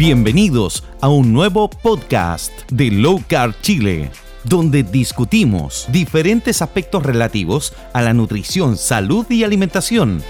[0.00, 4.10] Bienvenidos a un nuevo podcast de Low Carb Chile,
[4.44, 10.24] donde discutimos diferentes aspectos relativos a la nutrición, salud y alimentación.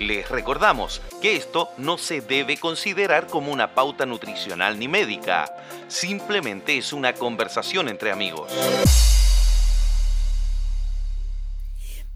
[0.00, 5.54] Les recordamos que esto no se debe considerar como una pauta nutricional ni médica,
[5.86, 8.50] simplemente es una conversación entre amigos.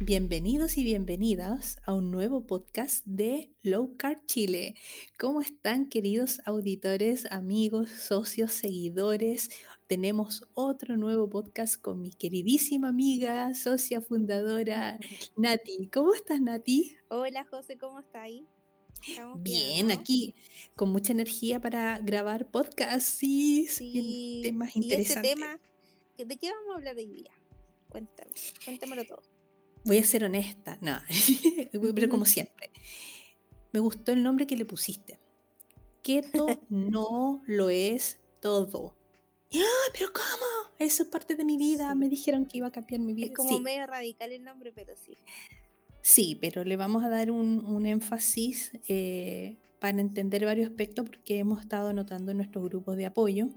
[0.01, 4.77] Bienvenidos y bienvenidas a un nuevo podcast de Low Carb Chile.
[5.19, 9.51] ¿Cómo están queridos auditores, amigos, socios, seguidores?
[9.89, 15.01] Tenemos otro nuevo podcast con mi queridísima amiga, socia fundadora,
[15.37, 15.89] Nati.
[15.93, 16.97] ¿Cómo estás, Nati?
[17.09, 18.47] Hola, José, ¿cómo estás ahí?
[19.39, 20.37] Bien, aquí
[20.77, 24.43] con mucha energía para grabar podcasts, sí, sí.
[24.45, 25.33] temas interesantes.
[25.33, 25.61] Y tema,
[26.17, 27.33] ¿de qué vamos a hablar hoy día?
[27.89, 28.31] Cuéntame,
[28.65, 29.38] cuéntamelo todo
[29.89, 31.01] voy a ser honesta, no,
[31.95, 32.71] pero como siempre.
[33.73, 35.19] Me gustó el nombre que le pusiste.
[36.03, 38.95] Keto no lo es todo.
[39.55, 40.77] ¡Ah, pero cómo!
[40.79, 41.95] Eso es parte de mi vida.
[41.95, 43.29] Me dijeron que iba a cambiar mi vida.
[43.29, 45.17] Es como medio radical el nombre, pero sí.
[46.03, 51.61] Sí, pero le vamos a dar un, énfasis eh, para entender varios aspectos porque hemos
[51.61, 53.49] estado notando en nuestros grupos de apoyo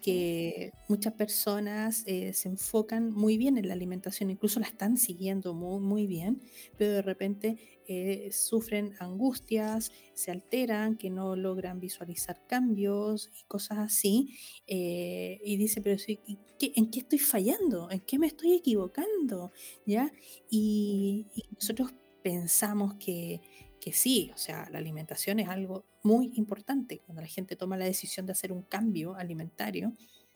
[0.00, 5.54] que muchas personas eh, se enfocan muy bien en la alimentación, incluso la están siguiendo
[5.54, 6.40] muy, muy bien,
[6.78, 13.78] pero de repente eh, sufren angustias, se alteran, que no logran visualizar cambios y cosas
[13.78, 14.36] así.
[14.66, 17.90] Eh, y dice, pero ¿en qué estoy fallando?
[17.90, 19.52] ¿En qué me estoy equivocando?
[19.86, 20.12] ¿Ya?
[20.48, 21.26] y
[21.58, 23.40] nosotros pensamos que
[23.82, 27.00] que sí, o sea, la alimentación es algo muy importante.
[27.00, 29.92] Cuando la gente toma la decisión de hacer un cambio alimentario,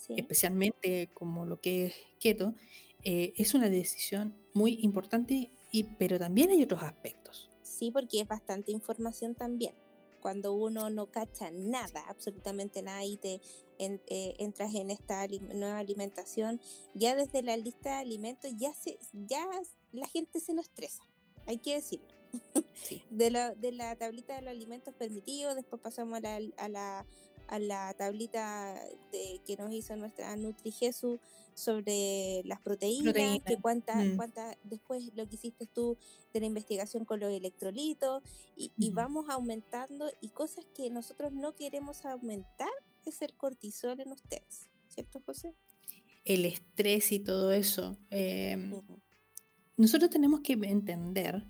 [0.08, 2.54] especialmente como lo que es keto,
[3.04, 7.48] eh, es una decisión muy importante, y, pero también hay otros aspectos.
[7.62, 9.76] Sí, porque es bastante información también.
[10.20, 13.40] Cuando uno no cacha nada, absolutamente nada, y te
[13.78, 16.60] eh, entras en esta nueva alimentación,
[16.94, 19.48] ya desde la lista de alimentos, ya, se, ya
[19.92, 21.04] la gente se nos estresa,
[21.46, 22.15] hay que decirlo
[23.10, 27.06] de, la, de la tablita de los alimentos permitidos, después pasamos a la, a la,
[27.48, 28.74] a la tablita
[29.12, 31.18] de, que nos hizo nuestra NutriGesu
[31.54, 34.16] sobre las proteínas, que cuánta, mm.
[34.16, 35.96] cuánta, después lo que hiciste tú
[36.34, 38.22] de la investigación con los electrolitos,
[38.56, 42.68] y, y vamos aumentando, y cosas que nosotros no queremos aumentar
[43.06, 45.54] es el cortisol en ustedes, ¿cierto, José?
[46.24, 47.96] El estrés y todo eso.
[48.10, 48.72] Em,
[49.76, 51.46] nosotros tenemos que entender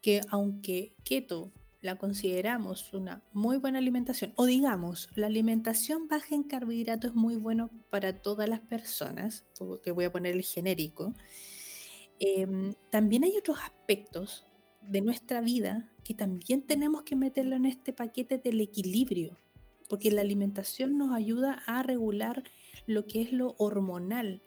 [0.00, 6.42] que aunque keto la consideramos una muy buena alimentación, o digamos, la alimentación baja en
[6.42, 9.46] carbohidratos es muy bueno para todas las personas,
[9.82, 11.14] que voy a poner el genérico,
[12.18, 14.46] em, también hay otros aspectos
[14.82, 19.38] de nuestra vida que también tenemos que meterlo en este paquete del equilibrio,
[19.88, 22.44] porque la alimentación nos ayuda a regular
[22.86, 24.42] lo que es lo hormonal,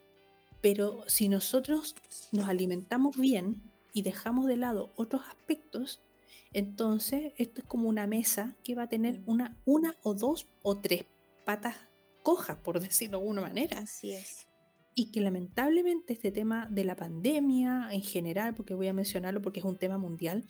[0.62, 1.96] pero si nosotros
[2.32, 6.04] nos alimentamos bien, y dejamos de lado otros aspectos,
[6.52, 9.30] entonces esto es como una mesa que va a tener mm.
[9.30, 11.06] una, una o dos o tres
[11.46, 11.76] patas
[12.22, 13.80] cojas, por decirlo de alguna manera.
[13.80, 14.48] Así es.
[14.96, 19.60] Y que lamentablemente este tema de la pandemia en general, porque voy a mencionarlo porque
[19.60, 20.46] es un tema mundial,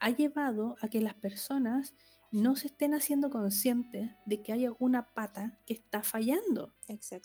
[0.00, 1.94] ha llevado a que las personas
[2.30, 6.74] no se estén haciendo conscientes de que hay alguna pata que está fallando.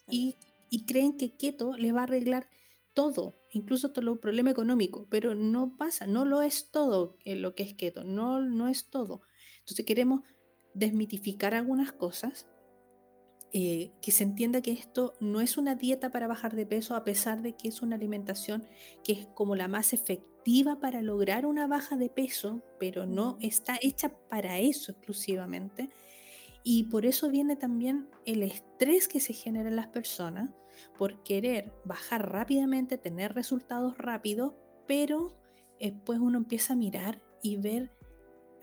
[0.08, 0.38] Y,
[0.70, 2.48] y creen que keto les va a arreglar
[2.94, 7.64] todo, incluso todo el problema económico, pero no pasa, no lo es todo lo que
[7.64, 9.22] es keto, no, no es todo.
[9.60, 10.22] Entonces queremos
[10.74, 12.48] desmitificar algunas cosas,
[13.56, 17.04] eh, que se entienda que esto no es una dieta para bajar de peso, a
[17.04, 18.66] pesar de que es una alimentación
[19.04, 23.78] que es como la más efectiva para lograr una baja de peso, pero no está
[23.80, 25.92] hecha para eso exclusivamente.
[26.64, 30.50] Y por eso viene también el estrés que se genera en las personas,
[30.98, 34.54] por querer bajar rápidamente, tener resultados rápidos,
[34.88, 35.34] pero
[35.80, 37.92] después uno empieza a mirar y ver,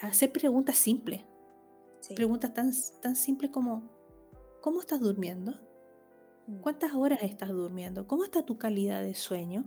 [0.00, 1.22] hacer preguntas simples.
[2.14, 2.72] Preguntas tan,
[3.02, 3.82] tan simples como,
[4.60, 5.52] ¿cómo estás durmiendo?
[6.46, 6.60] Mm.
[6.60, 8.06] ¿Cuántas horas estás durmiendo?
[8.06, 9.64] ¿Cómo está tu calidad de sueño?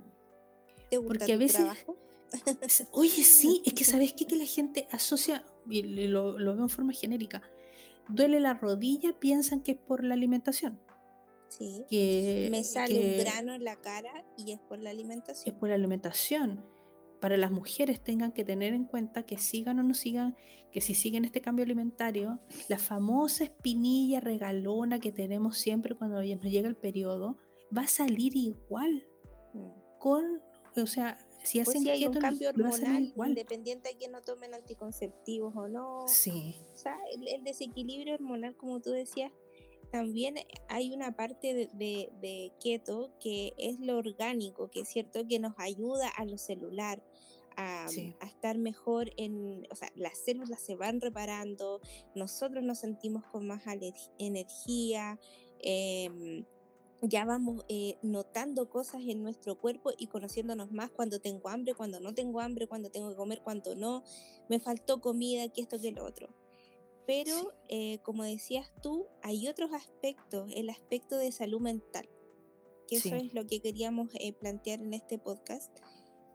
[0.90, 1.58] ¿Te gusta Porque a veces...
[1.58, 1.98] Trabajo?
[2.92, 4.26] Oye, sí, es que sabes qué?
[4.26, 7.44] que la gente asocia, y lo, lo veo en forma genérica,
[8.10, 10.80] duele la rodilla, piensan que es por la alimentación.
[11.58, 11.86] Sí.
[11.90, 15.54] Que, me sale un grano en la cara y es por la alimentación.
[15.54, 16.66] Es por la alimentación.
[17.20, 20.36] Para las mujeres tengan que tener en cuenta que sigan o no sigan,
[20.72, 26.44] que si siguen este cambio alimentario, la famosa espinilla regalona que tenemos siempre cuando nos
[26.52, 27.38] llega el periodo,
[27.76, 29.06] va a salir igual.
[29.54, 29.70] Mm.
[30.00, 30.42] Con,
[30.76, 33.30] o sea, si Pues hacen si hay un cambio hormonal, igual.
[33.30, 36.06] independiente de que no tomen anticonceptivos o no.
[36.08, 39.32] Sí, O sea, el, el desequilibrio hormonal, como tú decías,
[39.94, 40.36] también
[40.70, 45.38] hay una parte de, de- de keto que es lo orgánico, que es cierto que
[45.38, 47.04] nos ayuda a lo celular,
[47.56, 51.80] a, sí, a estar mejor en, o sea, las células se van reparando,
[52.16, 53.62] nosotros nos sentimos con más
[54.18, 55.20] energía,
[55.60, 56.44] em,
[57.04, 62.00] ya vamos eh, notando cosas en nuestro cuerpo y conociéndonos más cuando tengo hambre, cuando
[62.00, 64.04] no tengo hambre, cuando tengo que comer, cuando no,
[64.50, 66.34] me faltó comida, que esto, que lo otro.
[67.06, 72.08] Pero, eh, como decías tú, hay otros aspectos, el aspecto de salud mental,
[72.88, 75.76] que eso sí, es lo que queríamos eh, plantear en este podcast,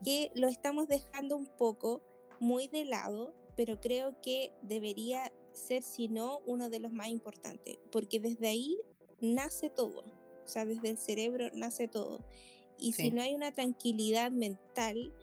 [0.03, 2.01] que lo estamos dejando un poco
[2.39, 7.79] muy de lado, pero creo que debería ser, si no, uno de los más importantes,
[7.91, 8.77] porque desde ahí
[9.19, 10.03] nace todo,
[10.45, 12.23] o sea, desde el cerebro nace todo.
[12.77, 15.13] Y si sí, no hay una tranquilidad mental,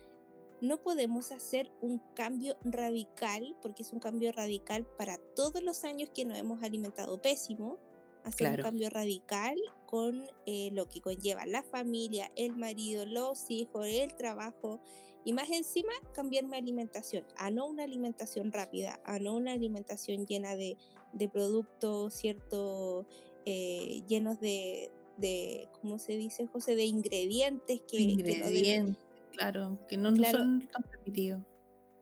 [0.60, 6.10] no podemos hacer un cambio radical, porque es un cambio radical para todos los años
[6.14, 7.78] que nos hemos alimentado pésimo,
[8.24, 9.56] hacer un cambio radical
[9.86, 14.80] con eh, lo que conlleva la familia, el marido, los hijos, el trabajo,
[15.24, 20.26] y más encima cambiar mi alimentación, a no una alimentación rápida, a no una alimentación
[20.26, 20.76] llena de,
[21.12, 23.06] de productos, ¿cierto?
[23.44, 26.76] Eh, llenos de, de, ¿cómo se dice, José?
[26.76, 29.05] De ingredientes que, que no deben, ingredientes,
[29.36, 31.42] claro, que no, no claro, son tan permitidos.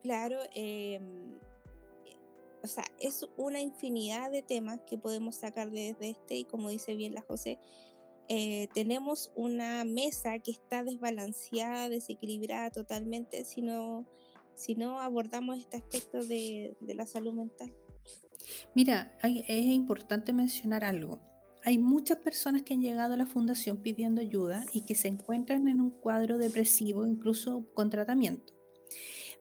[0.03, 1.39] Claro, em,
[2.63, 6.95] o sea, es una infinidad de temas que podemos sacar desde este y como dice
[6.95, 7.59] bien la José,
[8.29, 14.07] eh, tenemos una mesa que está desbalanceada, desequilibrada totalmente si no,
[14.55, 17.75] si no abordamos este aspecto de, de la salud mental.
[18.75, 21.21] Mira, hay- es importante mencionar algo.
[21.65, 25.67] Hay muchas personas que han llegado a la fundación pidiendo ayuda y que se encuentran
[25.69, 28.53] en un cuadro depresivo, incluso con tratamiento.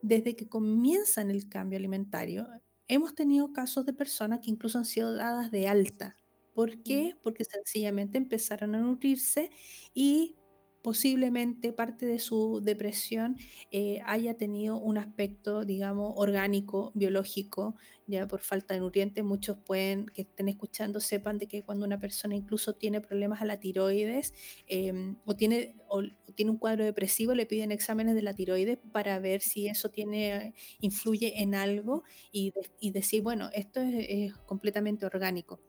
[0.02, 2.48] Desde que comienzan el cambio alimentario,
[2.88, 6.18] hemos tenido casos de personas que incluso han sido dadas de alta.
[6.54, 7.16] ¿Por Mm, qué?
[7.24, 9.52] Porque sencillamente empezaron a nutrirse
[9.94, 10.38] y
[10.84, 13.38] posiblemente parte de su depresión
[13.72, 17.76] eh, haya tenido un aspecto, digamos, orgánico, biológico,
[18.06, 19.24] ya por falta de nutrientes.
[19.24, 23.46] Muchos pueden, que estén escuchando, sepan de que cuando una persona incluso tiene problemas a
[23.46, 24.34] la tiroides
[24.68, 26.04] em, o, tiene, o,
[26.36, 30.54] tiene un cuadro depresivo, le piden exámenes de la tiroides para ver si eso tiene,
[30.82, 32.04] influye en algo
[32.34, 35.62] y, y decir, bueno, esto es, es completamente orgánico.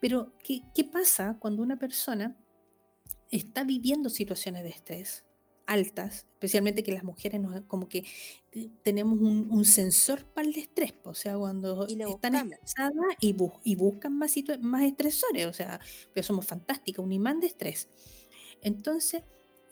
[0.00, 2.36] Pero, ¿qué, qué pasa cuando una persona
[3.30, 5.24] está viviendo situaciones de estrés
[5.66, 8.04] altas, especialmente que las mujeres nos, como que
[8.52, 13.58] eh, tenemos un, un sensor para el estrés, o sea, cuando están estresadas y, bus-
[13.64, 15.80] y buscan más, más estresores, o sea,
[16.14, 17.88] pero somos fantásticas, un imán de estrés.
[18.62, 19.22] Entonces,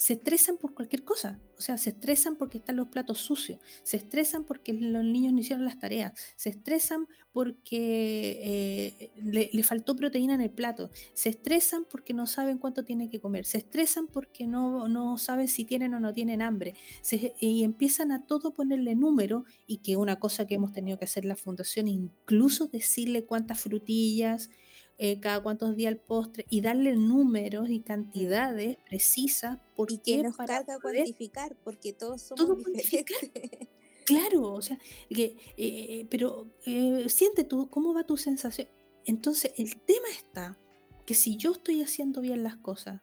[0.05, 3.97] se estresan por cualquier cosa, o sea, se estresan porque están los platos sucios, se
[3.97, 9.97] estresan porque los niños no hicieron las tareas, se estresan porque eh, le, le faltó
[9.97, 14.07] proteína en el plato, se estresan porque no saben cuánto tienen que comer, se estresan
[14.09, 18.53] porque no, no saben si tienen o no tienen hambre, se- y empiezan a todo
[18.53, 23.25] ponerle número y que una cosa que hemos tenido que hacer la fundación, incluso decirle
[23.25, 24.51] cuántas frutillas,
[24.97, 30.23] eh, cada cuántos días el postre y darle números y cantidades precisas, ¿por Y que
[30.23, 33.19] nos Para poder cuantificar, porque todos somos todo cuantificar.
[34.05, 38.69] Claro, o sea, que, eh, pero eh, siente tú, ¿cómo va tu sensación?
[39.07, 40.59] Entonces, el tema está
[41.07, 43.01] que si yo estoy haciendo bien las cosas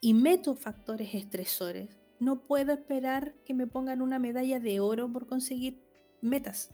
[0.00, 5.26] y meto factores estresores, no puedo esperar que me pongan una medalla de oro por
[5.26, 5.82] conseguir
[6.20, 6.70] metas,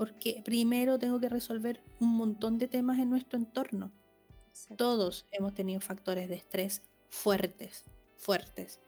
[0.00, 3.92] porque primero tengo que resolver un montón de temas en nuestro entorno.
[4.48, 4.76] Exacto.
[4.76, 6.80] Todos hemos tenido factores de estrés
[7.10, 7.84] fuertes,
[8.16, 8.80] fuertes.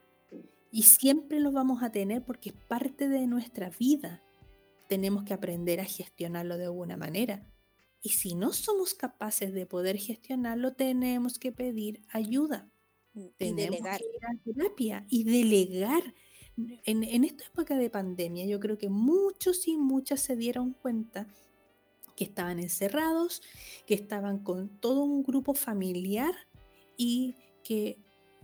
[0.70, 4.22] Y siempre los vamos a tener porque es parte de nuestra vida.
[4.88, 7.46] Tenemos que aprender a gestionarlo de alguna manera.
[8.00, 12.72] Y si no somos capaces de poder gestionarlo, tenemos que pedir ayuda.
[13.12, 13.98] Mm, Y Tenemos delegar.
[14.00, 16.14] que ir a terapia y delegar.
[16.56, 21.26] En, esta época de pandemia, yo creo que muchos y muchas se dieron cuenta
[22.14, 23.42] que estaban encerrados,
[23.86, 26.34] que estaban con todo un grupo familiar
[26.96, 27.98] y que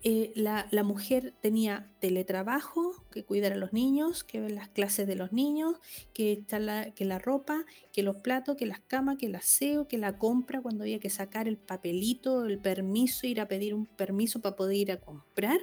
[0.04, 5.16] eh, la, mujer tenía teletrabajo, que cuidar a los niños, que ver las clases de
[5.16, 5.74] los niños,
[6.14, 9.88] que, está la, que la ropa, que los platos, que las camas, que el aseo,
[9.88, 13.86] que la compra cuando había que sacar el papelito, el permiso, ir a pedir un
[13.86, 15.60] permiso para poder ir a comprar.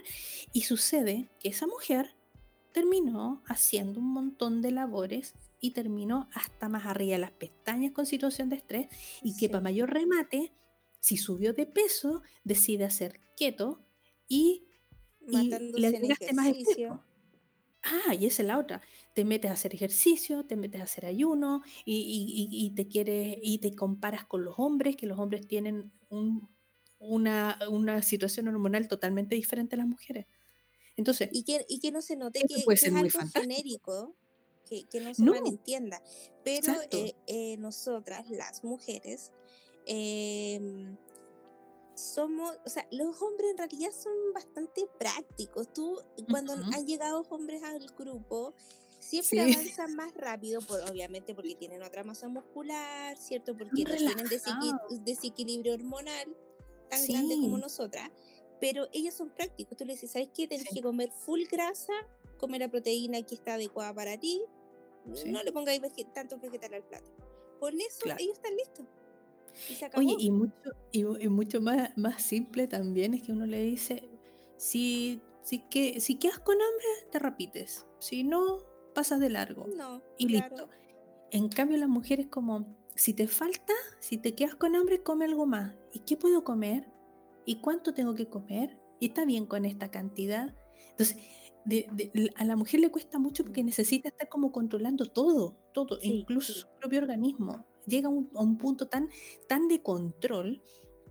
[0.51, 2.13] Y sucede que esa mujer
[2.75, 8.05] terminó haciendo un montón de labores y terminó hasta más arriba de las pestañas con
[8.05, 8.87] situación de estrés
[9.23, 10.51] y que para mayor remate,
[10.99, 13.79] si subió de peso, decide hacer keto
[14.27, 14.67] y,
[15.25, 17.01] y le agregaste más ejercicio.
[17.81, 18.81] Ah, y esa es la otra.
[19.13, 23.37] Te metes a hacer ejercicio, te metes a hacer ayuno y, y, y te quieres
[23.41, 26.49] y te comparas con los hombres, que los hombres tienen un,
[26.99, 30.25] una, una, situación hormonal totalmente diferente a las mujeres.
[30.97, 34.15] Entonces, y que, y que no se note que, es algo genérico,
[34.69, 36.01] que, que, no se malentienda.
[36.43, 39.31] Pero eh, eh, nosotras, las mujeres,
[39.85, 40.95] eh,
[41.95, 45.71] somos, o sea, los hombres en realidad son bastante prácticos.
[45.73, 45.99] Tú,
[46.29, 48.53] cuando han llegado hombres al grupo,
[48.99, 53.55] siempre avanzan más rápido, por, obviamente porque tienen otra masa muscular, ¿cierto?
[53.55, 56.35] Porque no tienen desequilibrio hormonal
[56.89, 58.09] tan grande como nosotras,
[58.59, 59.77] pero ellos son prácticos.
[59.77, 60.47] Tú le dices, ¿sabes qué?
[60.47, 61.93] Tienes que comer full grasa,
[62.37, 64.41] comer la proteína que está adecuada para ti,
[65.27, 65.81] no le pongáis
[66.13, 67.09] tanto vegetal al plato.
[67.59, 68.85] Con eso ellos están listos.
[69.95, 74.09] Oye, y mucho, y, mucho más, más simple también es que uno le dice,
[74.57, 77.85] si, si, que, si quedas con hambre, te repites.
[77.99, 79.67] Si no, pasas de largo.
[79.67, 80.67] No, y listo.
[81.31, 85.45] En cambio, las mujeres como, si te falta, si te quedas con hambre, come algo
[85.45, 85.73] más.
[85.91, 86.87] ¿Y qué puedo comer?
[87.45, 88.77] ¿Y cuánto tengo que comer?
[88.99, 90.55] ¿Y está bien con esta cantidad?
[90.91, 91.17] Entonces,
[92.35, 96.67] a la mujer le cuesta mucho porque necesita estar como controlando todo, todo, incluso su
[96.79, 97.65] propio organismo.
[97.87, 99.09] Llega a un, punto tan,
[99.47, 100.63] tan de control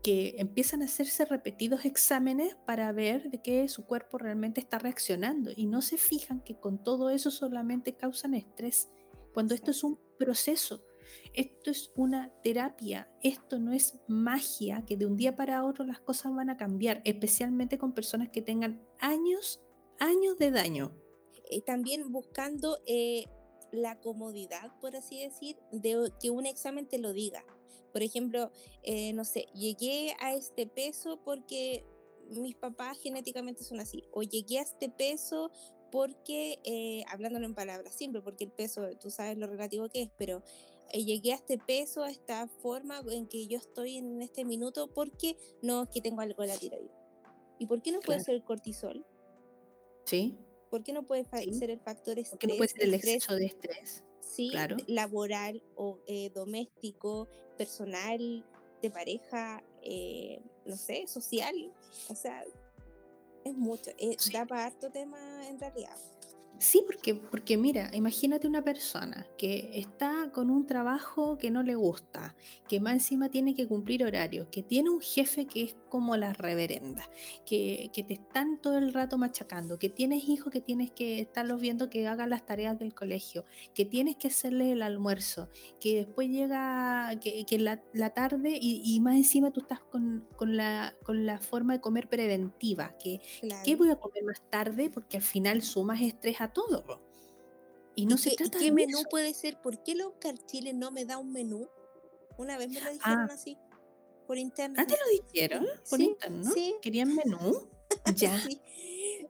[0.03, 5.51] que empiezan a hacerse repetidos exámenes para ver de qué su cuerpo realmente está reaccionando
[5.57, 8.91] y no se fijan que con todo eso solamente causan estrés,
[9.33, 10.85] cuando esto es un proceso,
[11.35, 16.01] esto es una terapia, esto no es magia, que de un día para otro las
[16.01, 19.61] cosas van a cambiar, especialmente con personas que tengan años,
[19.99, 20.93] años de daño.
[21.51, 23.27] Eh, también buscando eh,
[23.73, 27.45] la comodidad, por así decir, de que un examen te lo diga.
[27.93, 28.51] Por ejemplo,
[28.83, 31.85] eh, no sé, llegué a este peso porque
[32.31, 35.51] mis papás genéticamente son así, o llegué a este peso
[35.91, 40.11] porque, eh, hablándolo en palabras simples, porque el peso, tú sabes lo relativo que es,
[40.17, 40.43] pero
[40.93, 45.37] llegué a este peso, a esta forma en que yo estoy en este minuto porque
[45.63, 46.91] no es que tengo algo de la tiroides.
[47.59, 49.05] ¿Y por qué no puede ser el cortisol?
[50.05, 50.37] Sí.
[50.71, 52.51] ¿Por qué no puede ser el factor estrés?
[52.51, 54.03] no puede ser el exceso de estrés?
[54.21, 54.77] Sí, claro.
[54.89, 58.45] laboral o eh, doméstico, personal,
[58.83, 61.73] de pareja, eh, no sé, social.
[62.09, 62.45] O sea,
[63.45, 63.91] es mucho.
[63.99, 65.97] Eh, da para harto tema en realidad.
[66.59, 71.75] Sí, porque, porque mira, imagínate una persona que está con un trabajo que no le
[71.75, 72.37] gusta,
[72.69, 76.33] que más encima tiene que cumplir horarios, que tiene un jefe que es como la
[76.33, 77.09] reverenda,
[77.45, 81.61] que, que te están todo el rato machacando, que tienes hijos que tienes que estarlos
[81.61, 83.45] viendo que hagan las tareas del colegio,
[83.75, 85.49] que tienes que hacerle el almuerzo,
[85.81, 90.27] que después llega que, que la, la, tarde y, y, más encima tú estás con,
[90.37, 93.21] con, la, con la forma de comer preventiva, que
[93.65, 94.91] ¿qué voy a comer más tarde?
[94.91, 97.01] Porque al final sumas estrés todo.
[97.97, 99.61] Y no se trata ¿Qué menú puede ser?
[99.61, 100.13] ¿Por qué los
[100.47, 101.69] Chile no me da un menú?
[102.37, 103.33] Una vez me lo dijeron ah.
[103.33, 103.57] así,
[104.27, 104.81] por internet.
[104.83, 105.67] ¿Ah, te lo dijeron?
[105.89, 106.75] Por internet, Sí.
[106.83, 107.69] ¿Querían menú?
[108.17, 108.43] ya.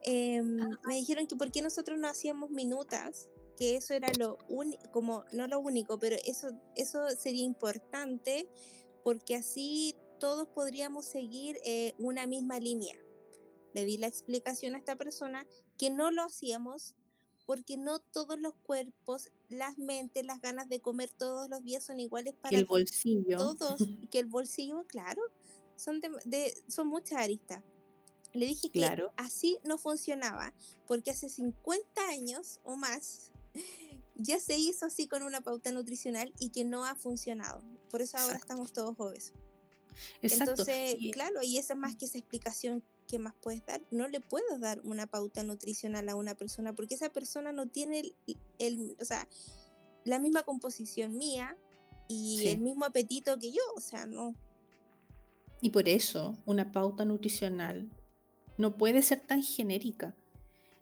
[0.02, 0.56] Em,
[0.86, 5.24] me dijeron que por qué nosotros no hacíamos minutas, que eso era lo único, como
[5.32, 8.48] no lo único, pero eso, eso sería importante
[9.02, 12.96] porque así todos podríamos seguir eh, una misma línea.
[13.74, 15.46] Le di la explicación a esta persona
[15.78, 16.94] que no lo hacíamos
[17.46, 22.00] porque no todos los cuerpos, las mentes, las ganas de comer todos los días son
[22.00, 23.38] iguales para el bolsillo.
[23.38, 23.78] Todos,
[24.10, 25.22] que el bolsillo, claro,
[25.76, 27.62] son, de, son muchas aristas.
[28.32, 28.84] Le dije que
[29.16, 30.52] así no funcionaba,
[30.86, 33.30] porque hace 50 años o más
[34.16, 37.62] ya se hizo así con una pauta nutricional y que no ha funcionado.
[37.90, 39.34] Por eso ahora estamos todos obesos.
[40.22, 43.82] Entonces, claro, y esa es más que esa explicación ¿qué más puedes dar?
[43.90, 48.14] No le puedo dar una pauta nutricional a una persona porque esa persona no tiene
[48.58, 49.28] el, o sea,
[50.04, 51.56] la misma composición mía
[52.08, 54.34] y el mismo apetito que yo, o sea, no.
[55.60, 57.90] Y por eso una pauta nutricional
[58.58, 60.14] no puede ser tan genérica.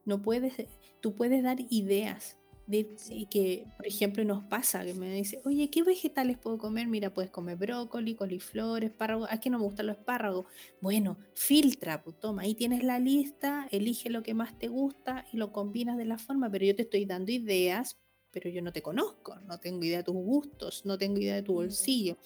[0.05, 0.55] No puedes,
[1.01, 2.97] tú puedes dar ideas, de
[3.31, 6.87] que, por ejemplo, nos pasa que me dice, oye, ¿qué vegetales puedo comer?
[6.87, 9.29] Mira, puedes comer brócoli, coliflor, espárrago.
[9.29, 10.47] Es que no me gustan los espárragos.
[10.81, 15.37] Bueno, filtra, pues toma, ahí tienes la lista, elige lo que más te gusta y
[15.37, 17.99] lo combinas de la forma, pero yo te estoy dando ideas,
[18.31, 21.43] pero yo no te conozco, no tengo idea de tus gustos, no tengo idea de
[21.43, 22.17] tu bolsillo,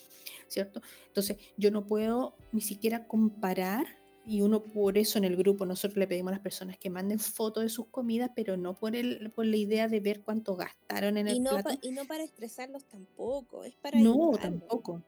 [0.46, 0.80] ¿cierto?
[1.08, 3.86] Entonces, yo no puedo ni siquiera comparar
[4.26, 7.20] y uno por eso en el grupo nosotros le pedimos a las personas que manden
[7.20, 11.16] fotos de sus comidas, pero no por, el, por la idea de ver cuánto gastaron
[11.16, 11.70] en el no plato.
[11.80, 15.04] y no para estresarlos tampoco, es para No, tampoco.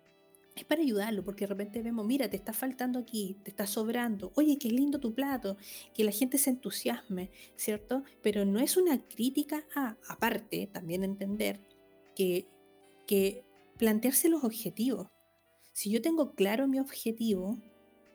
[0.54, 4.32] es para ayudarlo, porque de repente vemos, mira, te está faltando aquí, te está sobrando,
[4.36, 5.56] oye, qué lindo tu plato,
[5.94, 8.04] que la gente se entusiasme, ¿cierto?
[8.22, 11.60] Pero no es una crítica a, aparte, también entender
[12.14, 12.46] que,
[13.06, 13.44] que
[13.78, 15.08] plantearse los objetivos.
[15.72, 17.58] Si yo tengo claro mi objetivo,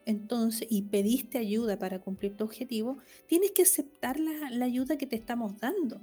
[0.05, 5.07] entonces, y pediste ayuda para cumplir tu objetivo, tienes que aceptar la, la ayuda que
[5.07, 6.00] te estamos dando.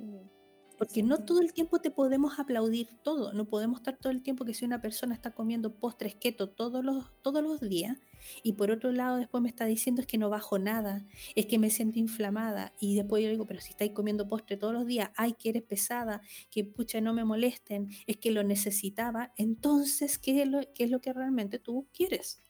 [0.80, 4.47] Porque no todo el tiempo te podemos aplaudir todo, no podemos estar todo el tiempo
[4.47, 7.99] que si una persona está comiendo postres keto todos los, todos los días
[8.42, 11.59] y por otro lado después me está diciendo es que no bajo nada, es que
[11.59, 15.11] me siento inflamada y después yo digo, pero si estáis comiendo postre todos los días,
[15.16, 20.40] ay, que eres pesada, que pucha, no me molesten, es que lo necesitaba, entonces, ¿qué
[20.40, 22.42] es lo, qué es lo que realmente tú quieres?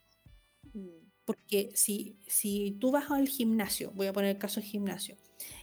[0.72, 0.99] Mm.
[1.34, 5.16] Porque si, si tú vas al gimnasio, voy a poner el caso del gimnasio,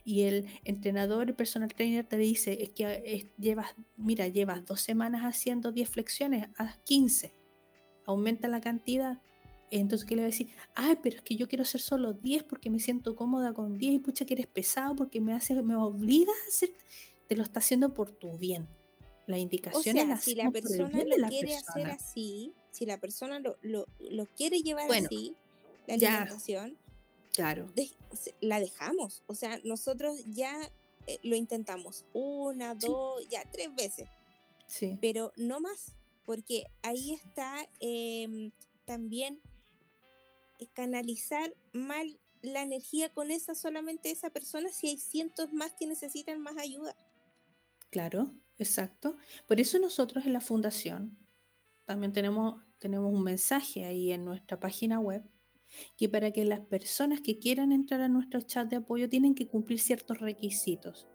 [0.03, 5.23] y el entrenador, el personal trainer te dice, es que llevas, mira, llevas dos semanas
[5.23, 7.33] haciendo 10 flexiones, haz 15,
[8.05, 9.21] aumenta la cantidad.
[9.69, 10.49] Entonces, ¿qué le va a decir?
[10.75, 13.95] Ay, pero es que yo quiero hacer solo 10 porque me siento cómoda con 10
[13.95, 16.69] y pucha que eres pesado porque me hace, me obligas a hacer,
[17.27, 18.67] te lo está haciendo por tu bien.
[19.25, 23.85] La indicación es si la persona lo quiere hacer así, si la persona lo, lo,
[23.99, 25.35] lo quiere llevar así,
[25.87, 26.77] la alimentación,
[27.33, 27.71] Claro.
[28.41, 29.23] la dejamos.
[29.27, 30.71] O sea, nosotros ya
[31.05, 34.09] eh, lo intentamos una, dos, ya tres veces.
[34.65, 34.97] Sí.
[34.99, 35.93] Pero no más,
[36.25, 38.51] porque ahí está em,
[38.85, 39.39] también
[40.59, 45.85] eh, canalizar mal la energía con esa solamente esa persona si hay cientos más que
[45.85, 46.95] necesitan más ayuda.
[47.89, 49.15] Claro, exacto.
[49.47, 51.17] Por eso nosotros en la fundación
[51.85, 55.23] también tenemos, tenemos un mensaje ahí en nuestra página web
[55.97, 59.47] que para que las personas que quieran entrar a nuestro chat de apoyo tienen que
[59.47, 61.07] cumplir ciertos requisitos.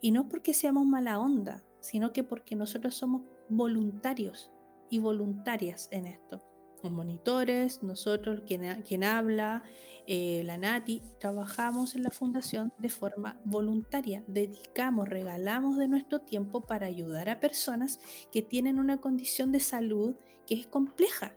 [0.00, 4.50] Y no porque seamos mala onda, sino que porque nosotros somos voluntarios
[4.90, 6.42] y voluntarias en esto.
[6.82, 9.62] Los monitores, nosotros, quien, quien habla,
[10.06, 14.24] eh, la Nati, trabajamos en la fundación de forma voluntaria.
[14.26, 18.00] Dedicamos, regalamos de nuestro tiempo para ayudar a personas
[18.32, 21.34] que tienen una condición de salud que es compleja.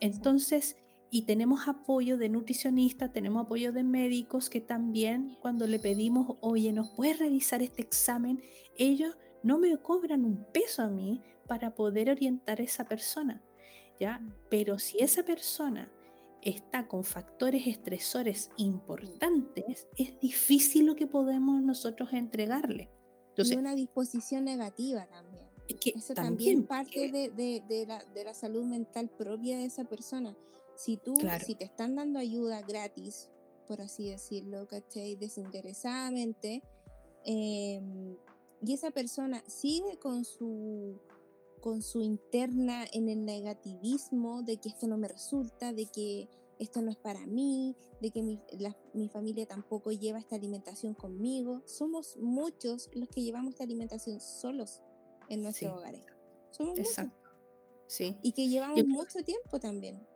[0.00, 0.76] Entonces,
[1.10, 6.72] y tenemos apoyo de nutricionistas, tenemos apoyo de médicos que también cuando le pedimos, oye,
[6.72, 8.42] ¿nos puedes revisar este examen?
[8.76, 13.42] Ellos no me cobran un peso a mí para poder orientar a esa persona,
[13.98, 14.20] ¿ya?
[14.50, 15.90] Pero si esa persona
[16.42, 22.90] está con factores estresores importantes, es difícil lo que podemos nosotros entregarle.
[23.30, 25.48] Entonces, y una disposición negativa también.
[25.80, 27.30] que Eso también, parte de,
[27.66, 30.36] de, la, de la salud mental propia de esa persona
[30.78, 33.28] si tú, si te están dando ayuda gratis,
[33.66, 35.16] por así decirlo, ¿cachai?
[35.16, 36.62] Desinteresadamente,
[37.24, 38.16] em,
[38.62, 41.00] y esa persona sigue con su
[41.60, 46.28] con su interna en el negativismo de que esto no me resulta, de que
[46.60, 48.40] esto no es para mí, de que mi,
[48.94, 51.62] mi familia tampoco lleva esta alimentación conmigo.
[51.66, 54.80] Somos muchos los que llevamos esta alimentación solos
[55.28, 56.06] en nuestros hogares.
[56.50, 57.28] Somos Exacto.
[57.88, 58.16] Sí.
[58.22, 60.06] Y que llevamos mucho tiempo también.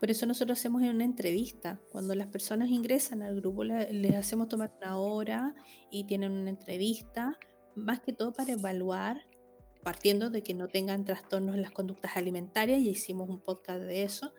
[0.00, 1.80] Por eso nosotros hacemos una entrevista.
[1.90, 5.54] Cuando las personas ingresan al grupo, les hacemos tomar una hora
[5.90, 7.38] y tienen una entrevista,
[7.74, 9.26] más que todo para evaluar,
[9.82, 14.02] partiendo de que no tengan trastornos en las conductas alimentarias, y hicimos un podcast de
[14.02, 14.32] eso,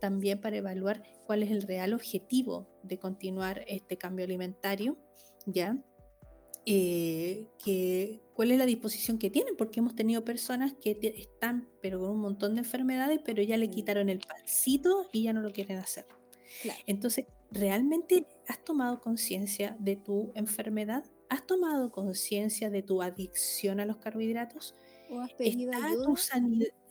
[0.00, 4.96] también para evaluar cuál es el real objetivo de continuar este cambio alimentario,
[5.44, 5.76] ¿ya?
[6.68, 12.00] Eh, que, cuál es la disposición que tienen, porque hemos tenido personas que están, pero
[12.00, 15.52] con un montón de enfermedades, pero ya le quitaron el pancito y ya no lo
[15.52, 16.06] quieren hacer.
[16.86, 21.04] Entonces, ¿realmente has tomado conciencia de tu enfermedad?
[21.28, 24.74] ¿Has tomado conciencia de tu adicción a los carbohidratos?
[25.08, 26.04] ¿O has pedido ayuda?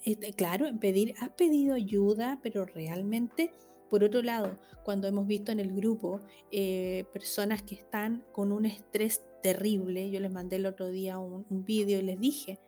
[0.03, 3.51] Este, claro, pedir, has pedido ayuda, pero realmente,
[3.95, 6.19] por otro lado, cuando hemos visto en el grupo
[6.51, 10.12] eh, personas que están con un estrés terrible.
[10.12, 12.60] Yo les mandé el otro día un, vídeo y les dije,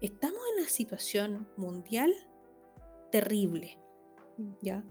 [0.00, 2.14] estamos en una situación mundial
[3.10, 3.80] terrible.
[4.62, 4.84] ¿ya?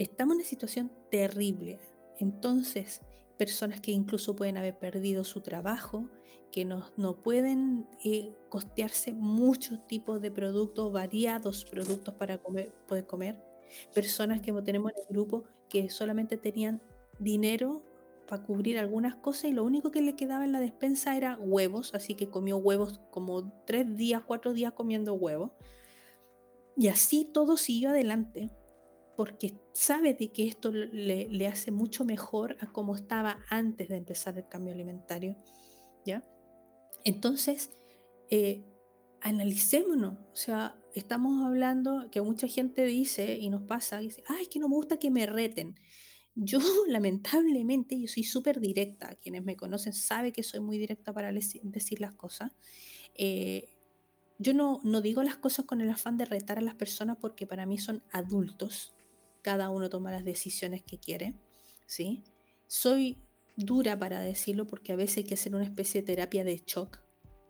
[0.00, 1.78] Estamos en una situación terrible.
[2.18, 3.00] Entonces,
[3.38, 6.10] personas que incluso pueden haber perdido su trabajo,
[6.50, 13.06] que no, no pueden eh, costearse muchos tipos de productos, variados productos para comer, poder
[13.06, 13.49] comer.
[13.94, 16.82] Personas que tenemos en el grupo que solamente tenían
[17.18, 17.82] dinero
[18.26, 21.94] para cubrir algunas cosas y lo único que le quedaba en la despensa era huevos,
[21.94, 25.50] así que comió huevos como tres días, cuatro días comiendo huevos.
[26.76, 28.50] Y así todo siguió adelante,
[29.16, 34.38] porque sabe de que esto le, hace mucho mejor a como estaba antes de empezar
[34.38, 35.36] el cambio alimentario.
[36.04, 36.24] ¿ya?
[37.04, 37.70] Entonces,
[38.30, 38.64] eh,
[39.20, 40.14] analicémonos.
[40.32, 44.68] O sea, estamos hablando que mucha gente dice y nos pasa, dice, ay, que no
[44.68, 45.78] me gusta que me reten.
[46.34, 49.16] Yo, lamentablemente, yo soy súper directa.
[49.16, 52.52] Quienes me conocen saben que soy muy directa para decir las cosas.
[53.14, 53.68] Eh,
[54.38, 57.46] yo no, no digo las cosas con el afán de retar a las personas porque
[57.46, 58.94] para mí son adultos.
[59.42, 61.34] Cada uno toma las decisiones que quiere.
[61.90, 62.22] ¿sí?
[62.68, 63.18] Soy
[63.56, 67.00] dura para decirlo porque a veces hay que hacer una especie de terapia de shock,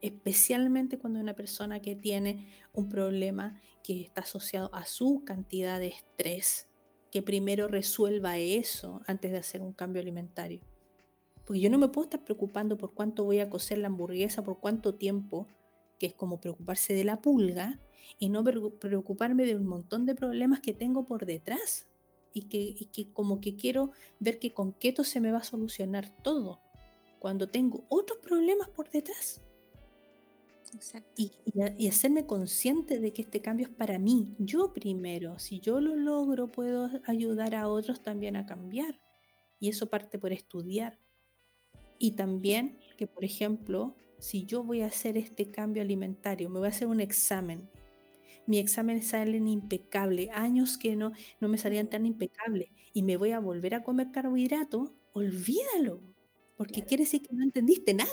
[0.03, 5.79] especialmente cuando hay una persona que tiene un problema que está asociado a su cantidad
[5.79, 6.69] de estrés,
[7.11, 10.61] que primero resuelva eso antes de hacer un cambio alimentario.
[11.45, 14.61] Porque yo no me puedo estar preocupando por cuánto voy a cocer la hamburguesa, por
[14.61, 15.49] cuánto tiempo,
[15.99, 17.81] que es como preocuparse de la pulga,
[18.19, 21.87] y no preocuparme de un montón de problemas que tengo por detrás
[22.33, 26.61] y que, como que quiero ver que con keto se me va a solucionar todo,
[27.19, 29.43] cuando tengo otros problemas por detrás.
[31.17, 31.33] Y,
[31.79, 35.39] y, hacerme consciente de que este cambio es para mí, yo primero.
[35.39, 39.01] Si yo lo logro, puedo ayudar a otros también a cambiar.
[39.59, 40.99] Y eso parte por estudiar.
[41.99, 46.67] Y también que, por ejemplo, si yo voy a hacer este cambio alimentario, me voy
[46.67, 47.69] a hacer un examen
[48.51, 53.31] mi examen salen impecable, años que no, no me salían tan impecables y me voy
[53.31, 56.03] a volver a comer carbohidratos, olvídalo,
[56.57, 58.11] porque quiere decir que no entendiste nada.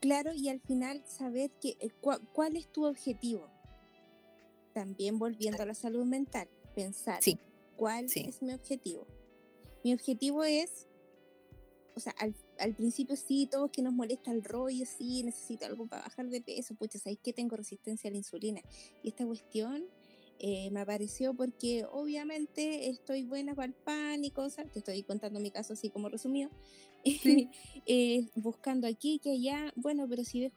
[0.00, 1.90] Claro, y al final saber que, eh,
[2.32, 3.48] cuál es tu objetivo.
[4.72, 7.20] También volviendo a la salud mental, pensar
[7.76, 9.06] cuál es mi objetivo.
[9.84, 10.86] Mi objetivo es,
[11.94, 15.86] o sea, al al principio sí, todos que nos molesta el rollo, sí, necesito algo
[15.86, 18.60] para bajar de peso, pucha, ¿sabéis que tengo resistencia a la insulina?
[19.02, 19.84] Y esta cuestión
[20.42, 25.38] eh, me apareció porque obviamente estoy buena para el pan y cosas, te estoy contando
[25.38, 26.48] mi caso así como resumido,
[27.86, 30.50] eh, buscando aquí, que allá, bueno, pero si,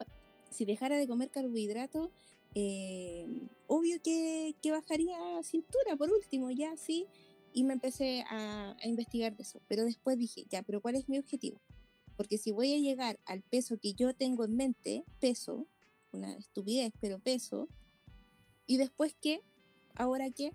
[0.50, 2.12] si dejara de comer carbohidratos,
[2.56, 3.28] eh,
[3.68, 7.06] obvio que, que, bajaría cintura por último, ya, sí,
[7.52, 11.10] y me empecé a, a investigar de eso, pero después dije, ya, pero ¿cuál es
[11.10, 11.60] mi objetivo?
[12.16, 15.68] Porque si voy a llegar al peso que yo tengo en mente, peso,
[16.14, 17.68] una estupidez, pero peso,
[18.66, 19.42] y después qué,
[19.96, 20.52] ahora qué.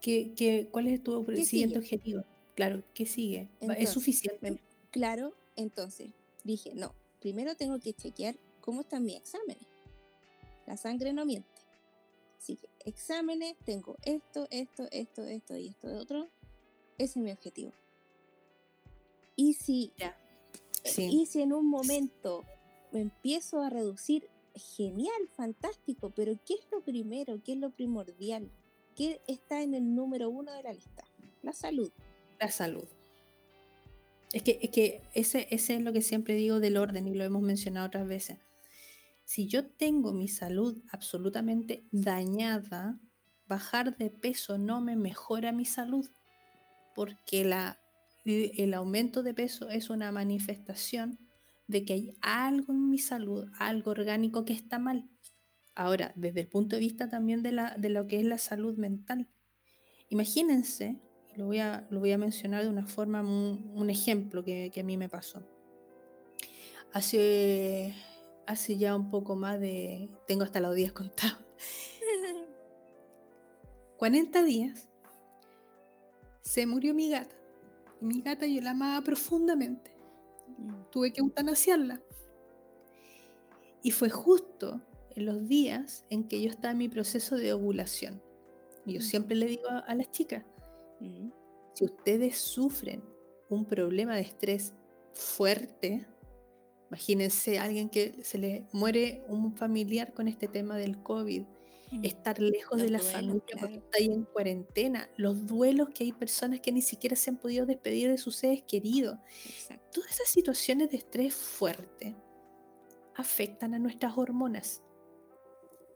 [0.00, 2.24] ¿Qué, qué cuál es tu siguiente objetivo?
[2.54, 3.48] Claro, ¿qué sigue?
[3.78, 4.60] ¿Es suficiente?
[4.90, 6.10] Claro, entonces
[6.44, 9.66] dije, no, primero tengo que chequear cómo están mis exámenes.
[10.66, 11.48] La sangre no miente.
[12.38, 16.28] Así que exámenes, tengo esto, esto, esto, esto y esto de otro.
[16.98, 17.72] Ese es mi objetivo.
[19.36, 19.92] Y si,
[20.96, 22.44] y si en un momento
[22.92, 27.42] me empiezo a reducir, genial, fantástico, pero ¿qué es lo primero?
[27.42, 28.50] ¿Qué es lo primordial?
[28.96, 31.04] ¿Qué está en el número uno de la lista?
[31.42, 31.90] La salud.
[32.40, 32.86] La salud.
[34.32, 37.24] Es que, es que ese, ese es lo que siempre digo del orden y lo
[37.24, 38.38] hemos mencionado otras veces.
[39.24, 42.98] Si yo tengo mi salud absolutamente dañada,
[43.46, 46.08] bajar de peso no me mejora mi salud,
[46.94, 47.78] porque la
[48.24, 51.18] el aumento de peso es una manifestación
[51.66, 55.08] de que hay algo en mi salud, algo orgánico que está mal.
[55.74, 58.76] Ahora, desde el punto de vista también de, la, de lo que es la salud
[58.76, 59.28] mental,
[60.08, 61.00] imagínense,
[61.36, 64.84] lo voy a, lo voy a mencionar de una forma, un, ejemplo que, que, a
[64.84, 65.42] mí me pasó.
[66.92, 67.94] Hace,
[68.46, 71.38] hace ya un poco más de, tengo hasta los días contados,
[73.98, 74.88] 40 días,
[76.42, 77.34] se murió mi gata
[78.04, 79.93] mi gata yo la amaba profundamente.
[80.90, 82.00] Tuve que eutanasiarla.
[83.82, 84.80] Y fue justo
[85.14, 88.22] en los días en que yo estaba en mi proceso de ovulación.
[88.86, 90.44] Yo siempre le digo a, las chicas,
[91.00, 91.28] mm.
[91.74, 93.02] si ustedes sufren
[93.48, 94.74] un problema de estrés
[95.12, 96.06] fuerte,
[96.88, 101.44] imagínense a alguien que se le muere un familiar con este tema del COVID.
[102.02, 106.60] Estar lejos de la familia porque está ahí en cuarentena, los duelos que hay personas
[106.60, 109.18] que ni siquiera se han podido despedir de sus seres queridos.
[109.92, 112.16] Todas esas situaciones de estrés fuerte
[113.14, 114.82] afectan a nuestras hormonas.